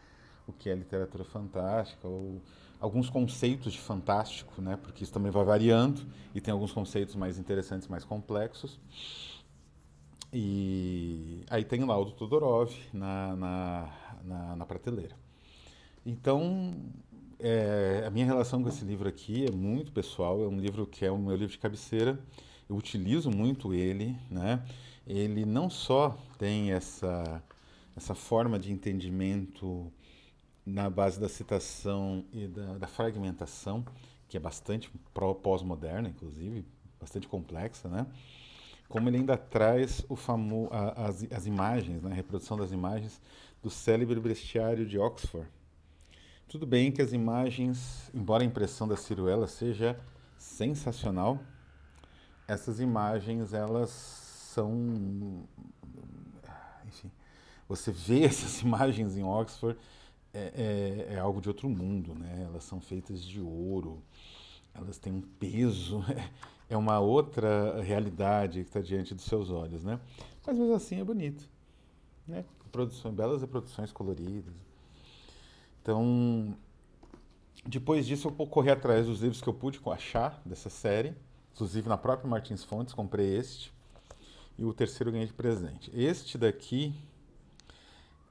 o 0.48 0.54
que 0.54 0.70
é 0.70 0.76
literatura 0.76 1.24
fantástica, 1.24 2.08
ou 2.08 2.42
alguns 2.80 3.10
conceitos 3.10 3.72
de 3.72 3.80
fantástico, 3.80 4.62
né, 4.62 4.78
porque 4.82 5.04
isso 5.04 5.14
também 5.14 5.32
vai 5.32 5.44
variando 5.44 6.02
e 6.36 6.42
tem 6.42 6.52
alguns 6.52 6.72
conceitos 6.72 7.16
mais 7.16 7.38
interessantes, 7.38 7.88
mais 7.88 8.04
complexos. 8.04 8.80
E 10.32 11.46
aí 11.50 11.64
tem 11.64 11.84
lá 11.86 11.98
o 11.98 12.06
do 12.06 12.12
Todorov 12.12 12.74
na, 12.92 13.36
na, 13.36 13.96
na, 14.24 14.56
na 14.56 14.66
prateleira. 14.66 15.16
Então, 16.06 16.76
é, 17.40 18.04
a 18.06 18.10
minha 18.10 18.26
relação 18.26 18.62
com 18.64 18.68
esse 18.68 18.84
livro 18.84 19.08
aqui 19.08 19.46
é 19.46 19.52
muito 19.52 19.92
pessoal, 19.92 20.44
é 20.44 20.48
um 20.48 20.60
livro 20.60 20.88
que 20.88 21.06
é 21.06 21.12
o 21.12 21.18
meu 21.18 21.36
livro 21.36 21.52
de 21.52 21.60
cabeceira, 21.60 22.20
eu 22.70 22.76
utilizo 22.76 23.30
muito 23.30 23.74
ele, 23.74 24.18
né? 24.30 24.64
Ele 25.06 25.46
não 25.46 25.70
só 25.70 26.18
tem 26.38 26.72
essa 26.72 27.42
essa 27.96 28.16
forma 28.16 28.58
de 28.58 28.72
entendimento 28.72 29.92
na 30.66 30.90
base 30.90 31.20
da 31.20 31.30
citação 31.30 32.26
e 32.32 32.48
da, 32.48 32.78
da 32.78 32.88
fragmentação, 32.88 33.86
que 34.28 34.38
é 34.38 34.40
bastante 34.40 34.90
pós-moderna, 35.44 36.10
inclusive, 36.10 36.66
bastante 37.00 37.28
complexa, 37.28 37.88
né? 37.88 38.08
Como 38.88 39.10
ele 39.10 39.18
ainda 39.18 39.38
traz 39.38 40.06
o 40.10 40.16
famo, 40.16 40.70
a, 40.72 41.08
as, 41.08 41.26
as 41.32 41.46
imagens, 41.46 42.02
né? 42.02 42.12
a 42.12 42.16
reprodução 42.16 42.58
das 42.58 42.72
imagens 42.72 43.20
do 43.62 43.70
célebre 43.70 44.20
bestiário 44.20 44.86
de 44.86 44.98
Oxford. 44.98 45.48
Tudo 46.48 46.68
bem 46.68 46.92
que 46.92 47.02
as 47.02 47.14
imagens, 47.14 48.12
embora 48.14 48.44
a 48.44 48.46
impressão 48.46 48.88
da 48.88 48.96
ciruela 48.96 49.48
seja 49.48 50.00
sensacional, 50.38 51.40
essas 52.48 52.80
imagens 52.80 53.54
elas 53.54 53.90
são 53.90 55.48
enfim 56.86 57.12
você 57.68 57.92
vê 57.92 58.24
essas 58.26 58.62
imagens 58.62 59.18
em 59.18 59.24
Oxford 59.24 59.80
é, 60.34 61.08
é, 61.10 61.14
é, 61.14 61.20
algo 61.20 61.40
de 61.40 61.48
outro 61.48 61.70
mundo 61.70 62.16
né? 62.16 62.44
Elas 62.46 62.64
são 62.64 62.82
feitas 62.82 63.24
de 63.24 63.40
ouro 63.40 64.02
elas 64.74 64.98
têm 64.98 65.14
um 65.14 65.22
peso 65.22 66.04
é 66.70 66.78
uma 66.78 67.00
outra 67.00 67.82
realidade 67.82 68.64
que 68.64 68.70
está 68.70 68.82
diante 68.82 69.14
dos 69.14 69.26
seus 69.26 69.50
olhos 69.50 69.84
né? 69.84 70.00
Mas 70.46 70.58
mesmo 70.58 70.76
assim 70.76 71.00
é 71.00 71.04
bonito 71.04 71.50
né? 72.28 72.46
Produções 72.72 73.14
belas 73.14 73.42
reproduções 73.42 73.92
coloridas. 73.92 74.54
Então 75.82 76.56
depois 77.66 78.06
disso 78.06 78.28
eu 78.28 78.48
correr 78.48 78.72
atrás 78.72 79.06
dos 79.06 79.22
livros 79.22 79.42
que 79.42 79.48
eu 79.48 79.54
pude 79.54 79.80
achar 79.86 80.42
dessa 80.44 80.70
série 80.70 81.16
Inclusive 81.54 81.88
na 81.88 81.98
própria 81.98 82.30
Martins 82.30 82.64
Fontes 82.64 82.94
comprei 82.94 83.38
este. 83.38 83.72
E 84.58 84.64
o 84.66 84.74
terceiro 84.74 85.12
ganhei 85.12 85.28
de 85.28 85.34
presente. 85.34 85.92
Este 85.94 86.38
daqui 86.38 86.94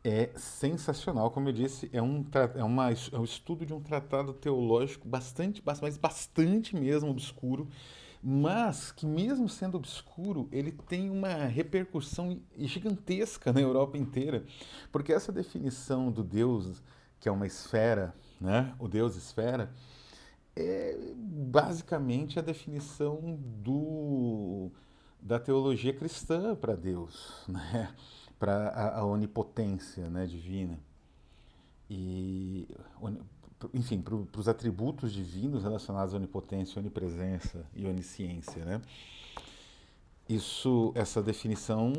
é 0.04 0.30
sensacional, 0.36 1.30
como 1.30 1.48
eu 1.48 1.52
disse, 1.52 1.88
é 1.92 2.02
um, 2.02 2.26
é, 2.56 2.64
uma, 2.64 2.90
é 2.90 3.18
um 3.18 3.24
estudo 3.24 3.64
de 3.64 3.72
um 3.72 3.80
tratado 3.80 4.32
teológico 4.32 5.06
bastante, 5.06 5.62
mas 5.64 5.96
bastante 5.96 6.74
mesmo 6.74 7.10
obscuro, 7.10 7.68
mas 8.22 8.90
que 8.90 9.06
mesmo 9.06 9.48
sendo 9.48 9.76
obscuro, 9.76 10.48
ele 10.50 10.72
tem 10.72 11.08
uma 11.10 11.46
repercussão 11.46 12.40
gigantesca 12.56 13.52
na 13.52 13.60
Europa 13.60 13.96
inteira, 13.96 14.44
porque 14.90 15.12
essa 15.12 15.30
definição 15.30 16.10
do 16.10 16.22
Deus, 16.22 16.82
que 17.20 17.28
é 17.28 17.32
uma 17.32 17.46
esfera, 17.46 18.14
né, 18.40 18.74
o 18.78 18.88
Deus 18.88 19.16
esfera, 19.16 19.72
é 20.54 20.96
basicamente 21.16 22.38
a 22.38 22.42
definição 22.42 23.38
do, 23.62 24.70
da 25.20 25.38
teologia 25.38 25.92
cristã 25.92 26.54
para 26.54 26.74
Deus, 26.74 27.44
né? 27.48 27.94
para 28.38 28.68
a, 28.68 28.98
a, 29.00 29.04
onipotência 29.04 30.10
né, 30.10 30.26
divina. 30.26 30.78
E, 31.88 32.66
enfim, 33.72 34.00
para 34.00 34.40
os 34.40 34.48
atributos 34.48 35.12
divinos 35.12 35.62
relacionados 35.62 36.14
à 36.14 36.16
onipotência, 36.16 36.80
onipresença 36.80 37.64
e 37.74 37.86
onisciência. 37.86 38.64
Né? 38.64 38.82
Isso, 40.28 40.92
essa 40.94 41.22
definição, 41.22 41.92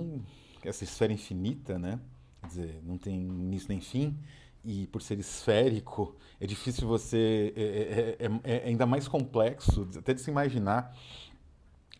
essa 0.64 0.84
esfera 0.84 1.14
infinita, 1.14 1.80
né? 1.80 2.00
quer 2.42 2.48
dizer, 2.48 2.82
não 2.84 2.98
tem 2.98 3.16
início 3.16 3.70
nem 3.70 3.80
fim, 3.80 4.18
e 4.64 4.88
por 4.88 5.02
ser 5.02 5.20
esférico, 5.20 6.16
é 6.40 6.46
difícil 6.46 6.88
você. 6.88 7.54
É, 7.56 7.62
é, 7.62 8.26
é, 8.26 8.40
é, 8.44 8.68
ainda 8.68 8.86
mais 8.86 9.08
complexo, 9.08 9.88
até 9.98 10.14
de 10.14 10.22
se 10.22 10.32
imaginar, 10.32 10.96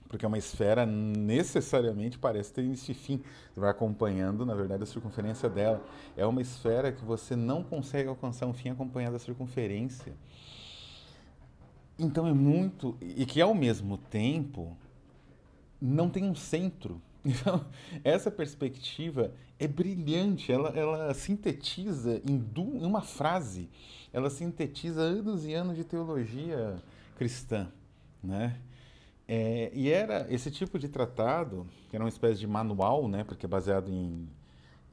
porque 0.08 0.26
é 0.26 0.28
uma 0.28 0.38
esfera 0.38 0.86
necessariamente 0.86 2.18
parece 2.18 2.54
ter 2.54 2.64
início 2.64 2.94
fim. 2.94 3.22
Você 3.52 3.60
vai 3.60 3.70
acompanhando, 3.72 4.46
na 4.46 4.54
verdade, 4.54 4.84
a 4.84 4.86
circunferência 4.86 5.50
dela. 5.50 5.84
É 6.16 6.26
uma 6.26 6.42
esfera 6.42 6.92
que 6.92 7.04
você 7.04 7.36
não 7.36 7.64
consegue 7.64 8.08
alcançar 8.08 8.46
um 8.46 8.54
fim 8.54 8.70
acompanhado 8.70 9.14
da 9.14 9.20
circunferência. 9.20 10.14
Então 11.98 12.28
é 12.28 12.34
muito. 12.34 12.96
E 13.02 13.26
que 13.26 13.42
ao 13.42 13.54
mesmo 13.54 13.98
tempo 13.98 14.78
não 15.82 16.10
tem 16.10 16.24
um 16.24 16.36
centro. 16.36 17.02
Então, 17.26 17.66
essa 18.04 18.30
perspectiva 18.30 19.34
é 19.58 19.66
brilhante, 19.66 20.52
ela, 20.52 20.70
ela 20.70 21.14
sintetiza 21.14 22.22
em, 22.30 22.44
uma 22.58 23.02
frase, 23.02 23.70
ela 24.12 24.30
sintetiza 24.30 25.00
anos 25.02 25.46
e 25.46 25.54
anos 25.54 25.78
de 25.78 25.86
teologia 25.86 26.76
cristã, 27.16 27.72
né? 28.22 28.60
É, 29.26 29.72
e 29.74 29.90
era 29.90 30.28
esse 30.30 30.52
tipo 30.52 30.78
de 30.78 30.90
tratado, 30.90 31.66
que 31.90 31.96
era 31.96 32.04
uma 32.04 32.10
espécie 32.10 32.42
de 32.42 32.48
manual, 32.48 33.08
né, 33.08 33.24
porque 33.24 33.46
é 33.46 33.50
baseado 33.50 33.90
em, 33.90 34.28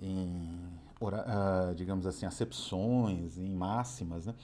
em 0.01 0.57
uh, 1.01 1.75
digamos 1.75 2.07
assim, 2.07 2.27
acepções, 2.27 3.39
em 3.39 3.51
máximas, 3.51 4.27
né? 4.27 4.35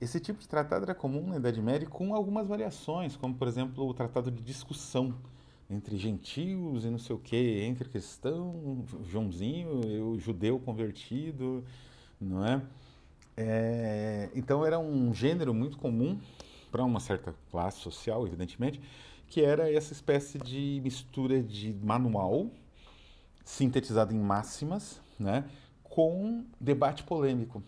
Esse 0.00 0.20
tipo 0.20 0.38
de 0.38 0.48
tratado 0.48 0.84
era 0.84 0.94
comum 0.94 1.26
na 1.26 1.36
Idade 1.36 1.60
Média 1.60 1.88
com 1.88 2.14
algumas 2.14 2.46
variações, 2.46 3.16
como, 3.16 3.34
por 3.34 3.48
exemplo, 3.48 3.88
o 3.88 3.92
tratado 3.92 4.30
de 4.30 4.42
discussão, 4.42 5.14
entre 5.70 5.96
gentios 5.96 6.84
e 6.84 6.90
não 6.90 6.98
sei 6.98 7.14
o 7.14 7.18
que, 7.18 7.62
entre 7.62 7.88
cristão, 7.88 8.84
Joãozinho, 9.10 10.12
o 10.12 10.18
judeu 10.18 10.58
convertido, 10.58 11.64
não 12.20 12.44
é? 12.44 12.62
é? 13.36 14.30
Então 14.34 14.64
era 14.64 14.78
um 14.78 15.12
gênero 15.12 15.52
muito 15.52 15.78
comum 15.78 16.18
para 16.70 16.82
uma 16.84 17.00
certa 17.00 17.34
classe 17.50 17.80
social, 17.80 18.26
evidentemente, 18.26 18.80
que 19.28 19.42
era 19.42 19.70
essa 19.70 19.92
espécie 19.92 20.38
de 20.38 20.80
mistura 20.82 21.42
de 21.42 21.74
manual 21.82 22.50
sintetizado 23.44 24.14
em 24.14 24.18
máximas, 24.18 25.00
né, 25.18 25.44
com 25.82 26.44
debate 26.60 27.02
polêmico, 27.02 27.62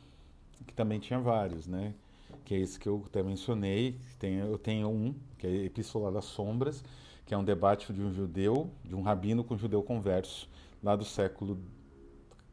que 0.66 0.74
também 0.74 1.00
tinha 1.00 1.18
vários, 1.18 1.66
né? 1.66 1.94
Que 2.44 2.54
é 2.54 2.58
esse 2.58 2.78
que 2.78 2.86
eu 2.86 3.02
até 3.06 3.22
mencionei, 3.22 3.96
tem, 4.18 4.36
eu 4.36 4.58
tenho 4.58 4.88
um, 4.88 5.14
que 5.38 5.46
é 5.46 5.64
Epístola 5.64 6.12
das 6.12 6.26
Sombras, 6.26 6.84
que 7.30 7.34
é 7.34 7.38
um 7.38 7.44
debate 7.44 7.92
de 7.92 8.02
um 8.02 8.12
judeu, 8.12 8.72
de 8.84 8.92
um 8.92 9.02
rabino 9.02 9.44
com 9.44 9.54
um 9.54 9.56
judeu 9.56 9.84
converso, 9.84 10.48
lá 10.82 10.96
do 10.96 11.04
século 11.04 11.60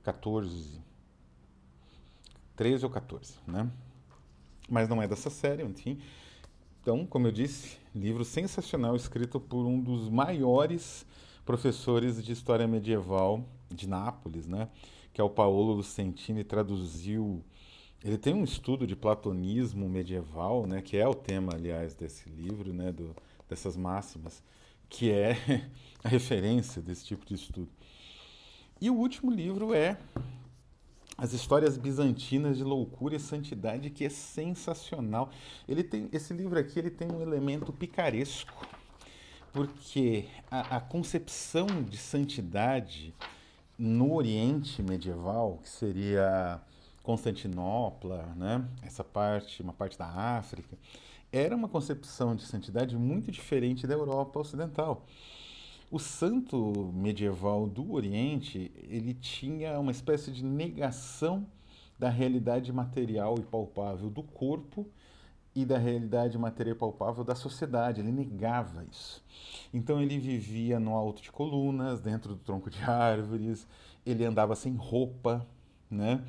14, 0.04 0.80
13 2.56 2.86
ou 2.86 2.92
14, 2.92 3.40
né? 3.48 3.72
Mas 4.70 4.88
não 4.88 5.02
é 5.02 5.08
dessa 5.08 5.32
série, 5.32 5.64
enfim. 5.64 6.00
Então, 6.80 7.08
como 7.08 7.26
eu 7.26 7.32
disse, 7.32 7.80
livro 7.96 8.24
sensacional 8.24 8.96
escrito 8.96 9.40
por 9.40 9.66
um 9.66 9.82
dos 9.82 10.10
maiores 10.10 11.08
professores 11.44 12.24
de 12.24 12.32
história 12.32 12.68
medieval 12.68 13.44
de 13.74 13.90
Nápoles, 13.90 14.46
né? 14.46 14.70
Que 15.12 15.20
é 15.20 15.24
o 15.24 15.30
Paolo 15.32 15.74
Lucentini, 15.74 16.44
traduziu. 16.44 17.44
Ele 18.04 18.20
tem 18.20 18.36
um 18.36 18.44
estudo 18.44 18.86
de 18.86 18.96
platonismo 18.96 19.90
medieval, 19.90 20.68
né? 20.68 20.84
Que 20.84 20.98
é 20.98 21.08
o 21.08 21.16
tema, 21.16 21.54
aliás, 21.56 21.96
desse 21.96 22.30
livro, 22.30 22.72
né? 22.72 22.92
Do, 22.92 23.16
dessas 23.50 23.76
máximas, 23.76 24.44
que 24.90 25.12
é 25.12 25.36
a 26.04 26.08
referência 26.08 26.82
desse 26.82 27.06
tipo 27.06 27.26
de 27.26 27.36
estudo. 27.36 27.70
E 28.80 28.90
o 28.90 28.96
último 28.96 29.32
livro 29.32 29.74
é 29.74 29.98
as 31.18 31.34
histórias 31.34 31.78
bizantinas 31.78 32.58
de 32.58 32.64
loucura 32.64 33.16
e 33.16 33.20
santidade 33.20 33.90
que 33.90 34.06
é 34.06 34.10
sensacional. 34.10 35.32
Ele 35.68 35.84
tem 35.84 36.08
esse 36.12 36.32
livro 36.34 36.60
aqui 36.60 36.78
ele 36.78 36.92
tem 36.92 37.12
um 37.12 37.22
elemento 37.22 37.74
picaresco 37.74 38.68
porque 39.52 40.26
a, 40.52 40.78
a 40.78 40.80
concepção 40.80 41.66
de 41.82 41.98
santidade 41.98 43.16
no 43.78 44.14
Oriente 44.14 44.84
medieval 44.84 45.60
que 45.64 45.70
seria 45.70 46.62
Constantinopla, 47.02 48.34
né? 48.36 48.68
Essa 48.84 49.04
parte, 49.04 49.64
uma 49.64 49.74
parte 49.74 49.98
da 49.98 50.06
África, 50.06 50.78
era 51.32 51.56
uma 51.56 51.68
concepção 51.68 52.36
de 52.36 52.44
santidade 52.44 52.98
muito 52.98 53.32
diferente 53.32 53.86
da 53.86 53.94
Europa 53.94 54.40
ocidental. 54.40 55.06
O 55.90 56.00
santo 56.00 56.92
medieval 56.94 57.68
do 57.68 57.94
Oriente, 57.94 58.72
ele 58.90 59.14
tinha 59.14 59.80
uma 59.80 59.92
espécie 59.92 60.32
de 60.32 60.44
negação 60.44 61.48
da 61.98 62.10
realidade 62.10 62.72
material 62.72 63.36
e 63.40 63.42
palpável 63.42 64.10
do 64.10 64.22
corpo 64.22 64.86
e 65.56 65.66
da 65.66 65.78
realidade 65.78 66.38
material 66.38 66.76
e 66.76 66.80
palpável 66.80 67.24
da 67.24 67.34
sociedade. 67.34 68.02
Ele 68.02 68.12
negava 68.12 68.86
isso. 68.92 69.24
Então 69.74 70.02
ele 70.02 70.20
vivia 70.20 70.80
no 70.80 70.94
alto 70.94 71.22
de 71.22 71.32
colunas, 71.32 72.00
dentro 72.00 72.36
do 72.36 72.40
tronco 72.40 72.70
de 72.70 72.84
árvores, 72.84 73.66
ele 74.06 74.24
andava 74.26 74.56
sem 74.56 74.76
roupa, 74.76 75.48
né? 75.90 76.24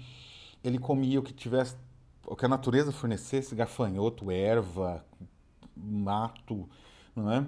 Ele 0.64 0.78
comia 0.78 1.20
o 1.20 1.22
que 1.22 1.32
tivesse, 1.32 1.76
o 2.30 2.36
que 2.36 2.44
a 2.44 2.48
natureza 2.48 2.92
fornecesse, 2.92 3.54
gafanhoto, 3.54 4.30
erva, 4.30 5.04
mato, 5.74 6.68
não 7.16 7.32
é? 7.32 7.46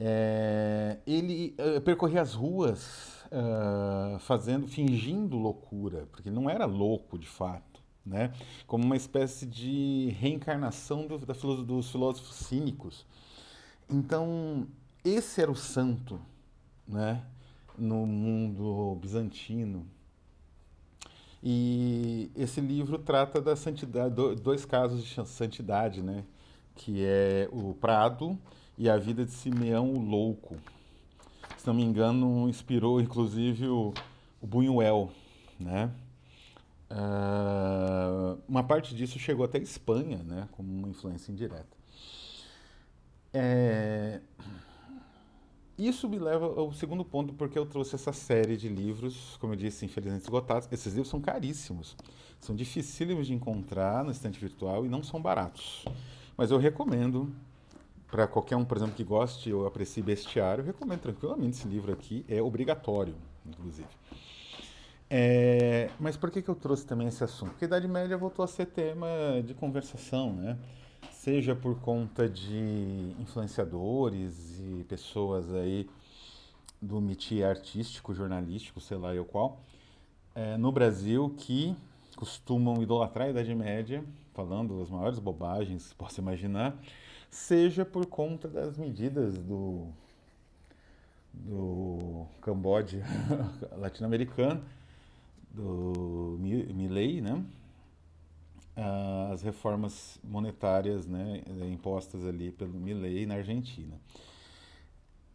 É, 0.00 0.98
ele 1.06 1.54
uh, 1.58 1.80
percorria 1.82 2.22
as 2.22 2.32
ruas 2.32 3.26
uh, 3.26 4.18
fazendo, 4.20 4.66
fingindo 4.66 5.36
loucura, 5.36 6.06
porque 6.10 6.30
não 6.30 6.48
era 6.48 6.64
louco 6.64 7.18
de 7.18 7.26
fato, 7.28 7.82
né? 8.06 8.32
Como 8.66 8.84
uma 8.84 8.96
espécie 8.96 9.44
de 9.44 10.16
reencarnação 10.18 11.06
do, 11.06 11.18
da, 11.18 11.34
dos 11.34 11.90
filósofos 11.90 12.36
cínicos. 12.36 13.04
Então, 13.90 14.66
esse 15.04 15.42
era 15.42 15.50
o 15.50 15.56
santo, 15.56 16.18
né? 16.86 17.22
No 17.76 18.06
mundo 18.06 18.96
bizantino. 19.00 19.86
E 21.42 22.30
esse 22.36 22.60
livro 22.60 22.98
trata 22.98 23.40
da 23.40 23.54
santidade, 23.54 24.14
dois 24.42 24.64
casos 24.64 25.04
de 25.04 25.26
santidade, 25.26 26.02
né? 26.02 26.24
Que 26.74 27.04
é 27.04 27.48
o 27.52 27.74
Prado 27.74 28.38
e 28.76 28.88
a 28.88 28.96
vida 28.96 29.24
de 29.24 29.32
Simeão 29.32 29.92
o 29.92 30.00
Louco. 30.00 30.56
Se 31.56 31.66
não 31.66 31.74
me 31.74 31.82
engano, 31.82 32.48
inspirou 32.48 33.00
inclusive 33.00 33.66
o, 33.68 33.92
o 34.40 34.46
né? 35.58 35.90
Uh, 36.90 38.40
uma 38.48 38.64
parte 38.64 38.94
disso 38.94 39.18
chegou 39.18 39.44
até 39.44 39.58
a 39.58 39.62
Espanha, 39.62 40.18
né, 40.24 40.48
como 40.52 40.72
uma 40.72 40.88
influência 40.88 41.30
indireta. 41.30 41.76
É... 43.32 44.20
Isso 45.78 46.08
me 46.08 46.18
leva 46.18 46.44
ao 46.44 46.72
segundo 46.72 47.04
ponto, 47.04 47.32
porque 47.32 47.56
eu 47.56 47.64
trouxe 47.64 47.94
essa 47.94 48.12
série 48.12 48.56
de 48.56 48.68
livros, 48.68 49.36
como 49.40 49.52
eu 49.52 49.56
disse, 49.56 49.84
infelizmente 49.84 50.22
esgotados. 50.22 50.68
Esses 50.72 50.92
livros 50.92 51.08
são 51.08 51.20
caríssimos, 51.20 51.96
são 52.40 52.56
dificílimos 52.56 53.28
de 53.28 53.34
encontrar 53.34 54.02
no 54.02 54.10
estante 54.10 54.40
virtual 54.40 54.84
e 54.84 54.88
não 54.88 55.04
são 55.04 55.22
baratos. 55.22 55.84
Mas 56.36 56.50
eu 56.50 56.58
recomendo 56.58 57.32
para 58.10 58.26
qualquer 58.26 58.56
um, 58.56 58.64
por 58.64 58.76
exemplo, 58.76 58.96
que 58.96 59.04
goste 59.04 59.52
ou 59.52 59.66
aprecie 59.66 60.02
bestiário, 60.02 60.62
eu 60.62 60.66
recomendo 60.66 61.00
tranquilamente 61.00 61.58
esse 61.58 61.68
livro 61.68 61.92
aqui, 61.92 62.24
é 62.28 62.42
obrigatório, 62.42 63.14
inclusive. 63.46 63.88
É, 65.10 65.90
mas 66.00 66.16
por 66.16 66.30
que, 66.30 66.42
que 66.42 66.48
eu 66.48 66.54
trouxe 66.54 66.86
também 66.86 67.06
esse 67.06 67.22
assunto? 67.22 67.50
Porque 67.50 67.64
a 67.64 67.68
Idade 67.68 67.86
Média 67.86 68.16
voltou 68.16 68.44
a 68.44 68.48
ser 68.48 68.66
tema 68.66 69.08
de 69.44 69.54
conversação, 69.54 70.32
né? 70.32 70.58
Seja 71.18 71.52
por 71.52 71.80
conta 71.80 72.28
de 72.28 73.12
influenciadores 73.18 74.60
e 74.60 74.84
pessoas 74.84 75.52
aí 75.52 75.90
do 76.80 77.00
métier 77.00 77.44
artístico, 77.44 78.14
jornalístico, 78.14 78.80
sei 78.80 78.96
lá 78.98 79.12
eu 79.12 79.24
qual, 79.24 79.60
é, 80.32 80.56
no 80.56 80.70
Brasil 80.70 81.34
que 81.36 81.74
costumam 82.14 82.80
idolatrar 82.80 83.26
a 83.26 83.30
Idade 83.30 83.52
Média, 83.52 84.04
falando 84.32 84.80
as 84.80 84.88
maiores 84.88 85.18
bobagens 85.18 85.88
que 85.88 85.96
possa 85.96 86.20
imaginar, 86.20 86.80
seja 87.28 87.84
por 87.84 88.06
conta 88.06 88.46
das 88.46 88.78
medidas 88.78 89.36
do, 89.38 89.88
do 91.34 92.26
Camboja 92.40 93.02
latino-americano, 93.76 94.62
do 95.50 96.38
Milley, 96.38 97.20
né? 97.20 97.44
As 99.32 99.42
reformas 99.42 100.18
monetárias 100.22 101.06
né, 101.06 101.42
impostas 101.70 102.24
ali 102.24 102.50
pelo 102.52 102.74
Milley 102.74 103.26
na 103.26 103.34
Argentina. 103.36 104.00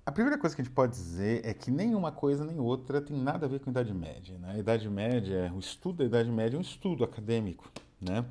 A 0.06 0.12
primeira 0.12 0.38
coisa 0.38 0.56
que 0.56 0.62
a 0.62 0.66
gente 0.66 0.74
pode 0.74 0.92
dizer 0.94 1.46
é 1.46 1.54
que 1.54 1.72
nenhuma 1.72 2.12
coisa 2.12 2.44
nem 2.46 2.60
outra 2.60 3.02
tem 3.02 3.18
nada 3.18 3.46
a 3.46 3.50
ver 3.50 3.60
com 3.60 3.70
a 3.70 3.72
Idade 3.72 3.94
Média. 3.94 4.38
Né? 4.38 4.52
A 4.52 4.58
Idade 4.58 4.90
Média, 4.90 5.52
o 5.56 5.60
estudo 5.60 6.00
da 6.00 6.06
Idade 6.06 6.30
Média 6.30 6.58
é 6.58 6.60
um 6.60 6.62
estudo 6.62 7.04
acadêmico. 7.04 7.72
Né? 8.02 8.26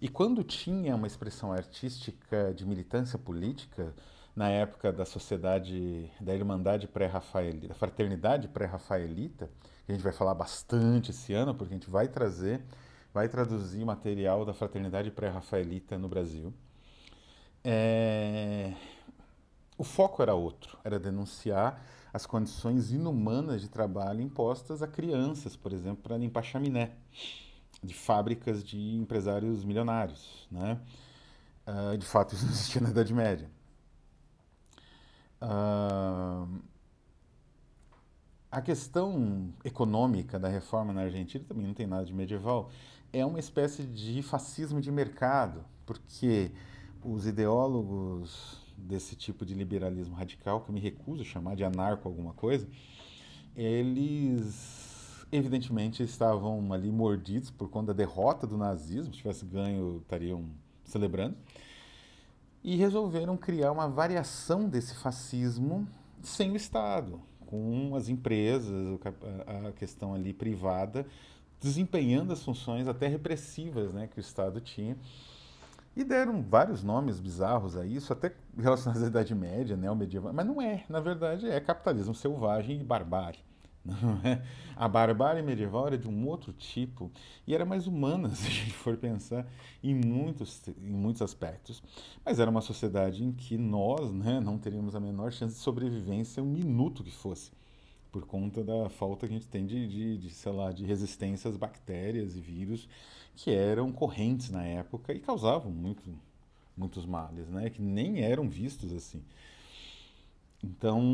E 0.00 0.08
quando 0.08 0.42
tinha 0.42 0.96
uma 0.96 1.06
expressão 1.06 1.52
artística 1.52 2.54
de 2.54 2.64
militância 2.64 3.18
política, 3.18 3.94
na 4.34 4.48
época 4.48 4.90
da 4.90 5.04
sociedade, 5.04 6.10
da 6.18 6.34
Irmandade 6.34 6.88
pré-rafaelita, 6.88 7.68
da 7.68 7.74
Fraternidade 7.74 8.48
pré-rafaelita, 8.48 9.50
que 9.84 9.92
a 9.92 9.94
gente 9.94 10.02
vai 10.02 10.12
falar 10.12 10.34
bastante 10.34 11.10
esse 11.10 11.34
ano, 11.34 11.54
porque 11.54 11.74
a 11.74 11.76
gente 11.76 11.90
vai 11.90 12.08
trazer, 12.08 12.62
vai 13.12 13.28
traduzir 13.28 13.84
material 13.84 14.44
da 14.44 14.54
Fraternidade 14.54 15.10
pré-rafaelita 15.10 15.98
no 15.98 16.08
Brasil. 16.08 16.52
É... 17.64 18.74
O 19.76 19.84
foco 19.84 20.22
era 20.22 20.34
outro, 20.34 20.78
era 20.84 20.98
denunciar 20.98 21.82
as 22.12 22.26
condições 22.26 22.92
inumanas 22.92 23.60
de 23.60 23.68
trabalho 23.68 24.20
impostas 24.20 24.82
a 24.82 24.88
crianças, 24.88 25.56
por 25.56 25.72
exemplo, 25.72 26.02
para 26.02 26.16
limpar 26.16 26.42
chaminé 26.42 26.92
de 27.82 27.94
fábricas 27.94 28.62
de 28.62 28.96
empresários 28.96 29.64
milionários. 29.64 30.46
Né? 30.50 30.78
Uh, 31.66 31.96
de 31.96 32.04
fato, 32.04 32.34
isso 32.34 32.44
não 32.44 32.52
existia 32.52 32.80
na 32.80 32.90
Idade 32.90 33.14
Média. 33.14 33.50
Uh, 35.40 36.60
a 38.50 38.60
questão 38.60 39.52
econômica 39.64 40.38
da 40.38 40.48
reforma 40.48 40.92
na 40.92 41.02
Argentina 41.02 41.44
também 41.46 41.66
não 41.66 41.74
tem 41.74 41.86
nada 41.86 42.04
de 42.04 42.12
medieval. 42.12 42.70
É 43.12 43.24
uma 43.24 43.38
espécie 43.38 43.84
de 43.84 44.22
fascismo 44.22 44.80
de 44.80 44.90
mercado, 44.90 45.64
porque 45.86 46.50
os 47.04 47.26
ideólogos 47.26 48.60
desse 48.76 49.14
tipo 49.14 49.44
de 49.44 49.54
liberalismo 49.54 50.14
radical, 50.14 50.60
que 50.60 50.70
eu 50.70 50.74
me 50.74 50.80
recuso 50.80 51.22
a 51.22 51.24
chamar 51.24 51.54
de 51.54 51.62
anarco 51.62 52.08
alguma 52.08 52.32
coisa, 52.32 52.66
eles 53.54 55.26
evidentemente 55.30 56.02
estavam 56.02 56.72
ali 56.72 56.90
mordidos 56.90 57.50
por 57.50 57.68
conta 57.68 57.94
da 57.94 57.98
derrota 57.98 58.46
do 58.46 58.56
nazismo, 58.56 59.12
se 59.12 59.20
tivesse 59.20 59.44
ganho, 59.44 59.98
estariam 60.02 60.44
celebrando, 60.84 61.36
e 62.64 62.76
resolveram 62.76 63.36
criar 63.36 63.70
uma 63.70 63.88
variação 63.88 64.68
desse 64.68 64.94
fascismo 64.96 65.86
sem 66.20 66.50
o 66.50 66.56
Estado, 66.56 67.20
com 67.50 67.94
as 67.96 68.08
empresas, 68.08 68.98
a 69.66 69.72
questão 69.72 70.14
ali 70.14 70.32
privada, 70.32 71.04
desempenhando 71.60 72.32
as 72.32 72.42
funções 72.42 72.86
até 72.86 73.08
repressivas 73.08 73.92
né, 73.92 74.06
que 74.06 74.18
o 74.18 74.20
Estado 74.20 74.60
tinha. 74.60 74.96
E 75.96 76.04
deram 76.04 76.40
vários 76.40 76.84
nomes 76.84 77.18
bizarros 77.18 77.76
a 77.76 77.84
isso, 77.84 78.12
até 78.12 78.32
relacionados 78.56 79.02
à 79.02 79.08
Idade 79.08 79.34
Média, 79.34 79.76
né, 79.76 79.88
ao 79.88 79.96
medieval, 79.96 80.32
mas 80.32 80.46
não 80.46 80.62
é, 80.62 80.84
na 80.88 81.00
verdade 81.00 81.50
é 81.50 81.60
capitalismo 81.60 82.14
selvagem 82.14 82.80
e 82.80 82.84
barbárie. 82.84 83.40
A 84.76 84.88
barbárie 84.88 85.42
medieval 85.42 85.86
era 85.86 85.98
de 85.98 86.08
um 86.08 86.26
outro 86.26 86.52
tipo 86.52 87.10
e 87.46 87.54
era 87.54 87.64
mais 87.64 87.86
humana, 87.86 88.28
se 88.34 88.46
a 88.46 88.50
gente 88.50 88.72
for 88.72 88.96
pensar, 88.96 89.46
em 89.82 89.94
muitos, 89.94 90.60
em 90.68 90.90
muitos 90.90 91.22
aspectos. 91.22 91.82
Mas 92.24 92.38
era 92.38 92.50
uma 92.50 92.60
sociedade 92.60 93.24
em 93.24 93.32
que 93.32 93.56
nós 93.56 94.12
né, 94.12 94.40
não 94.40 94.58
teríamos 94.58 94.94
a 94.94 95.00
menor 95.00 95.32
chance 95.32 95.54
de 95.54 95.60
sobrevivência 95.60 96.42
um 96.42 96.46
minuto 96.46 97.02
que 97.02 97.10
fosse, 97.10 97.52
por 98.12 98.26
conta 98.26 98.62
da 98.62 98.88
falta 98.88 99.26
que 99.26 99.34
a 99.34 99.36
gente 99.36 99.48
tem 99.48 99.66
de, 99.66 99.86
de, 99.88 100.18
de 100.18 100.30
sei 100.30 100.52
lá, 100.52 100.72
de 100.72 100.84
resistência 100.84 101.48
às 101.48 101.56
bactérias 101.56 102.36
e 102.36 102.40
vírus 102.40 102.88
que 103.34 103.50
eram 103.50 103.92
correntes 103.92 104.50
na 104.50 104.64
época 104.64 105.14
e 105.14 105.20
causavam 105.20 105.70
muito, 105.70 106.02
muitos 106.76 107.06
males, 107.06 107.48
né, 107.48 107.70
que 107.70 107.80
nem 107.80 108.20
eram 108.20 108.48
vistos 108.48 108.92
assim. 108.92 109.22
Então, 110.62 111.12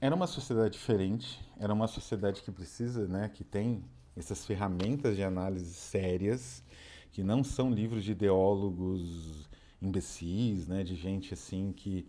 era 0.00 0.14
uma 0.14 0.26
sociedade 0.26 0.74
diferente, 0.74 1.40
era 1.58 1.72
uma 1.72 1.86
sociedade 1.86 2.42
que 2.42 2.52
precisa, 2.52 3.08
né, 3.08 3.28
que 3.28 3.42
tem 3.42 3.82
essas 4.14 4.44
ferramentas 4.44 5.16
de 5.16 5.22
análise 5.22 5.72
sérias, 5.72 6.62
que 7.10 7.22
não 7.22 7.42
são 7.42 7.70
livros 7.70 8.04
de 8.04 8.12
ideólogos 8.12 9.48
imbecis, 9.80 10.66
né, 10.66 10.82
de 10.84 10.94
gente 10.94 11.32
assim 11.32 11.72
que 11.72 12.06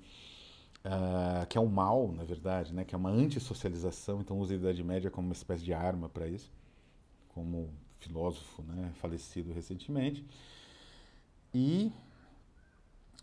uh, 0.85 1.45
que 1.47 1.57
é 1.57 1.61
o 1.61 1.67
mal, 1.67 2.11
na 2.11 2.23
verdade, 2.23 2.73
né, 2.73 2.83
que 2.83 2.93
é 2.93 2.97
uma 2.97 3.09
antissocialização, 3.09 4.21
então 4.21 4.39
usa 4.39 4.53
a 4.53 4.57
Idade 4.57 4.83
Média 4.83 5.09
como 5.09 5.27
uma 5.27 5.33
espécie 5.33 5.63
de 5.63 5.73
arma 5.73 6.09
para 6.09 6.27
isso, 6.27 6.51
como 7.29 7.69
filósofo, 7.99 8.61
né, 8.63 8.91
falecido 8.95 9.51
recentemente. 9.51 10.25
E 11.53 11.91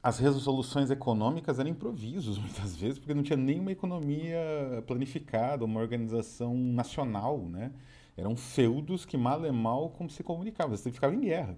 as 0.03 0.19
resoluções 0.19 0.91
econômicas 0.91 1.59
eram 1.59 1.71
improvisos, 1.71 2.37
muitas 2.39 2.75
vezes, 2.75 2.99
porque 2.99 3.15
não 3.15 3.23
tinha 3.23 3.37
nenhuma 3.37 3.71
economia 3.71 4.83
planificada, 4.87 5.65
uma 5.65 5.81
organização 5.81 6.57
nacional, 6.57 7.39
né? 7.39 7.73
Eram 8.17 8.37
feudos 8.37 9.07
que 9.07 9.17
mal 9.17 9.47
e 9.47 9.53
mal 9.53 9.91
como 9.91 10.11
se 10.11 10.23
comunicavam, 10.23 10.77
você 10.77 10.91
ficava 10.91 11.15
em 11.15 11.21
guerra. 11.21 11.57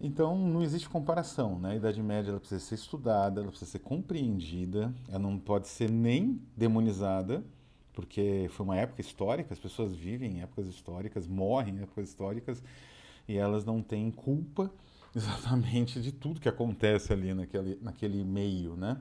Então, 0.00 0.36
não 0.36 0.62
existe 0.62 0.88
comparação, 0.88 1.58
né? 1.58 1.72
A 1.72 1.76
Idade 1.76 2.02
Média 2.02 2.30
ela 2.30 2.40
precisa 2.40 2.60
ser 2.60 2.74
estudada, 2.74 3.40
ela 3.40 3.50
precisa 3.50 3.70
ser 3.70 3.78
compreendida, 3.78 4.92
ela 5.08 5.18
não 5.18 5.38
pode 5.38 5.68
ser 5.68 5.90
nem 5.90 6.40
demonizada, 6.56 7.44
porque 7.92 8.46
foi 8.50 8.64
uma 8.64 8.76
época 8.76 9.00
histórica, 9.00 9.54
as 9.54 9.58
pessoas 9.58 9.94
vivem 9.94 10.36
em 10.36 10.42
épocas 10.42 10.66
históricas, 10.66 11.26
morrem 11.26 11.76
em 11.76 11.82
épocas 11.82 12.08
históricas, 12.08 12.62
e 13.26 13.36
elas 13.36 13.64
não 13.64 13.82
têm 13.82 14.10
culpa 14.10 14.70
exatamente 15.16 15.98
de 15.98 16.12
tudo 16.12 16.38
que 16.38 16.48
acontece 16.48 17.10
ali 17.10 17.32
naquele, 17.32 17.78
naquele 17.80 18.22
meio, 18.22 18.76
né? 18.76 19.00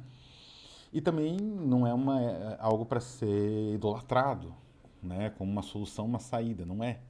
E 0.93 1.01
também 1.01 1.36
não 1.38 1.86
é 1.86 1.93
uma, 1.93 2.21
é 2.21 2.58
algo 2.58 2.86
para 2.86 3.01
ser 3.01 3.73
idolatrado, 3.73 4.56
né? 5.04 5.30
Como 5.32 5.51
uma 5.51 5.62
solução, 5.62 6.06
uma 6.06 6.19
saída, 6.19 6.65
não 6.65 6.82
é. 6.82 7.01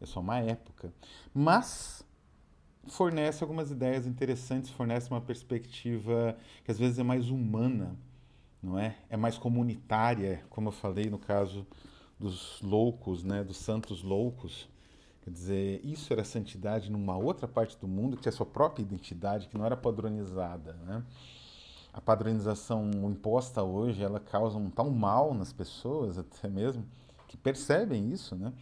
É 0.00 0.06
só 0.06 0.20
uma 0.20 0.38
época. 0.38 0.94
Mas 1.34 2.02
fornece 2.86 3.44
algumas 3.44 3.70
ideias 3.70 4.06
interessantes, 4.06 4.70
fornece 4.70 5.10
uma 5.10 5.20
perspectiva 5.20 6.34
que 6.64 6.70
às 6.70 6.78
vezes 6.78 6.98
é 6.98 7.02
mais 7.02 7.28
humana, 7.28 7.94
não 8.62 8.78
é? 8.78 8.96
É 9.10 9.16
mais 9.16 9.36
comunitária, 9.36 10.42
como 10.48 10.68
eu 10.68 10.72
falei 10.72 11.10
no 11.10 11.18
caso 11.18 11.66
dos 12.18 12.62
loucos, 12.62 13.22
né? 13.22 13.44
Dos 13.44 13.58
santos 13.58 14.02
loucos 14.02 14.68
Quer 15.24 15.30
dizer, 15.30 15.80
isso 15.82 16.12
era 16.12 16.22
santidade 16.22 16.92
numa 16.92 17.16
outra 17.16 17.48
parte 17.48 17.78
do 17.78 17.88
mundo 17.88 18.14
que 18.14 18.22
tinha 18.22 18.32
sua 18.32 18.44
própria 18.44 18.82
identidade, 18.82 19.48
que 19.48 19.56
não 19.56 19.64
era 19.64 19.74
padronizada. 19.74 20.74
Né? 20.84 21.02
A 21.94 22.00
padronização 22.00 22.90
imposta 23.10 23.62
hoje, 23.62 24.02
ela 24.02 24.20
causa 24.20 24.58
um 24.58 24.68
tal 24.68 24.90
mal 24.90 25.32
nas 25.32 25.50
pessoas, 25.50 26.18
até 26.18 26.46
mesmo, 26.46 26.84
que 27.26 27.38
percebem 27.38 28.12
isso, 28.12 28.36
né? 28.36 28.52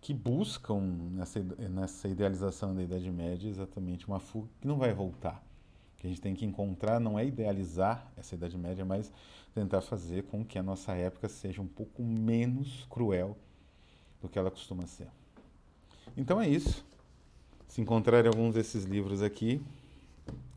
que 0.00 0.14
buscam 0.14 0.80
nessa, 1.12 1.40
nessa 1.68 2.08
idealização 2.08 2.74
da 2.74 2.82
Idade 2.82 3.10
Média 3.10 3.46
exatamente 3.46 4.08
uma 4.08 4.18
fuga 4.18 4.48
que 4.58 4.66
não 4.66 4.78
vai 4.78 4.94
voltar. 4.94 5.44
O 5.92 6.00
que 6.00 6.06
a 6.06 6.10
gente 6.10 6.22
tem 6.22 6.34
que 6.34 6.46
encontrar 6.46 6.98
não 6.98 7.18
é 7.18 7.26
idealizar 7.26 8.10
essa 8.16 8.34
Idade 8.34 8.56
Média, 8.56 8.86
mas 8.86 9.12
tentar 9.54 9.82
fazer 9.82 10.22
com 10.22 10.42
que 10.42 10.58
a 10.58 10.62
nossa 10.62 10.94
época 10.94 11.28
seja 11.28 11.60
um 11.60 11.66
pouco 11.66 12.02
menos 12.02 12.86
cruel 12.88 13.36
do 14.18 14.30
que 14.30 14.38
ela 14.38 14.50
costuma 14.50 14.86
ser. 14.86 15.19
Então 16.16 16.40
é 16.40 16.48
isso. 16.48 16.84
Se 17.68 17.80
encontrarem 17.80 18.28
alguns 18.28 18.54
desses 18.54 18.84
livros 18.84 19.22
aqui, 19.22 19.62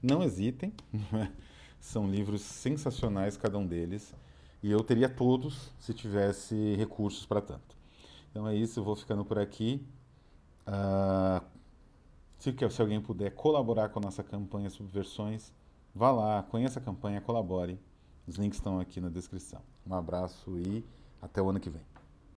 não 0.02 0.24
hesitem. 0.24 0.74
São 1.80 2.10
livros 2.10 2.42
sensacionais, 2.42 3.38
cada 3.38 3.58
um 3.58 3.66
deles. 3.66 4.14
E 4.62 4.72
eu 4.72 4.82
teria 4.84 5.10
todos 5.10 5.72
se 5.80 5.94
tivesse 5.94 6.76
recursos 6.76 7.26
para 7.26 7.42
tanto. 7.42 7.76
Então 8.32 8.48
é 8.48 8.56
isso, 8.56 8.80
eu 8.80 8.84
vou 8.84 8.96
ficando 8.96 9.24
por 9.24 9.38
aqui. 9.38 9.86
Uh, 10.68 11.46
se, 12.40 12.56
se 12.70 12.82
alguém 12.82 13.02
puder 13.02 13.32
colaborar 13.32 13.90
com 13.90 14.00
a 14.00 14.02
nossa 14.02 14.24
campanha 14.24 14.70
Subversões, 14.70 15.52
vá 15.94 16.12
lá, 16.12 16.44
conheça 16.44 16.80
a 16.80 16.82
campanha, 16.82 17.22
colabore. 17.22 17.80
Os 18.26 18.36
links 18.36 18.58
estão 18.58 18.80
aqui 18.80 19.00
na 19.00 19.10
descrição. 19.10 19.62
Um 19.86 19.94
abraço 19.94 20.58
e 20.58 20.84
até 21.22 21.42
o 21.42 21.50
ano 21.50 21.60
que 21.60 21.70
vem. 21.70 21.93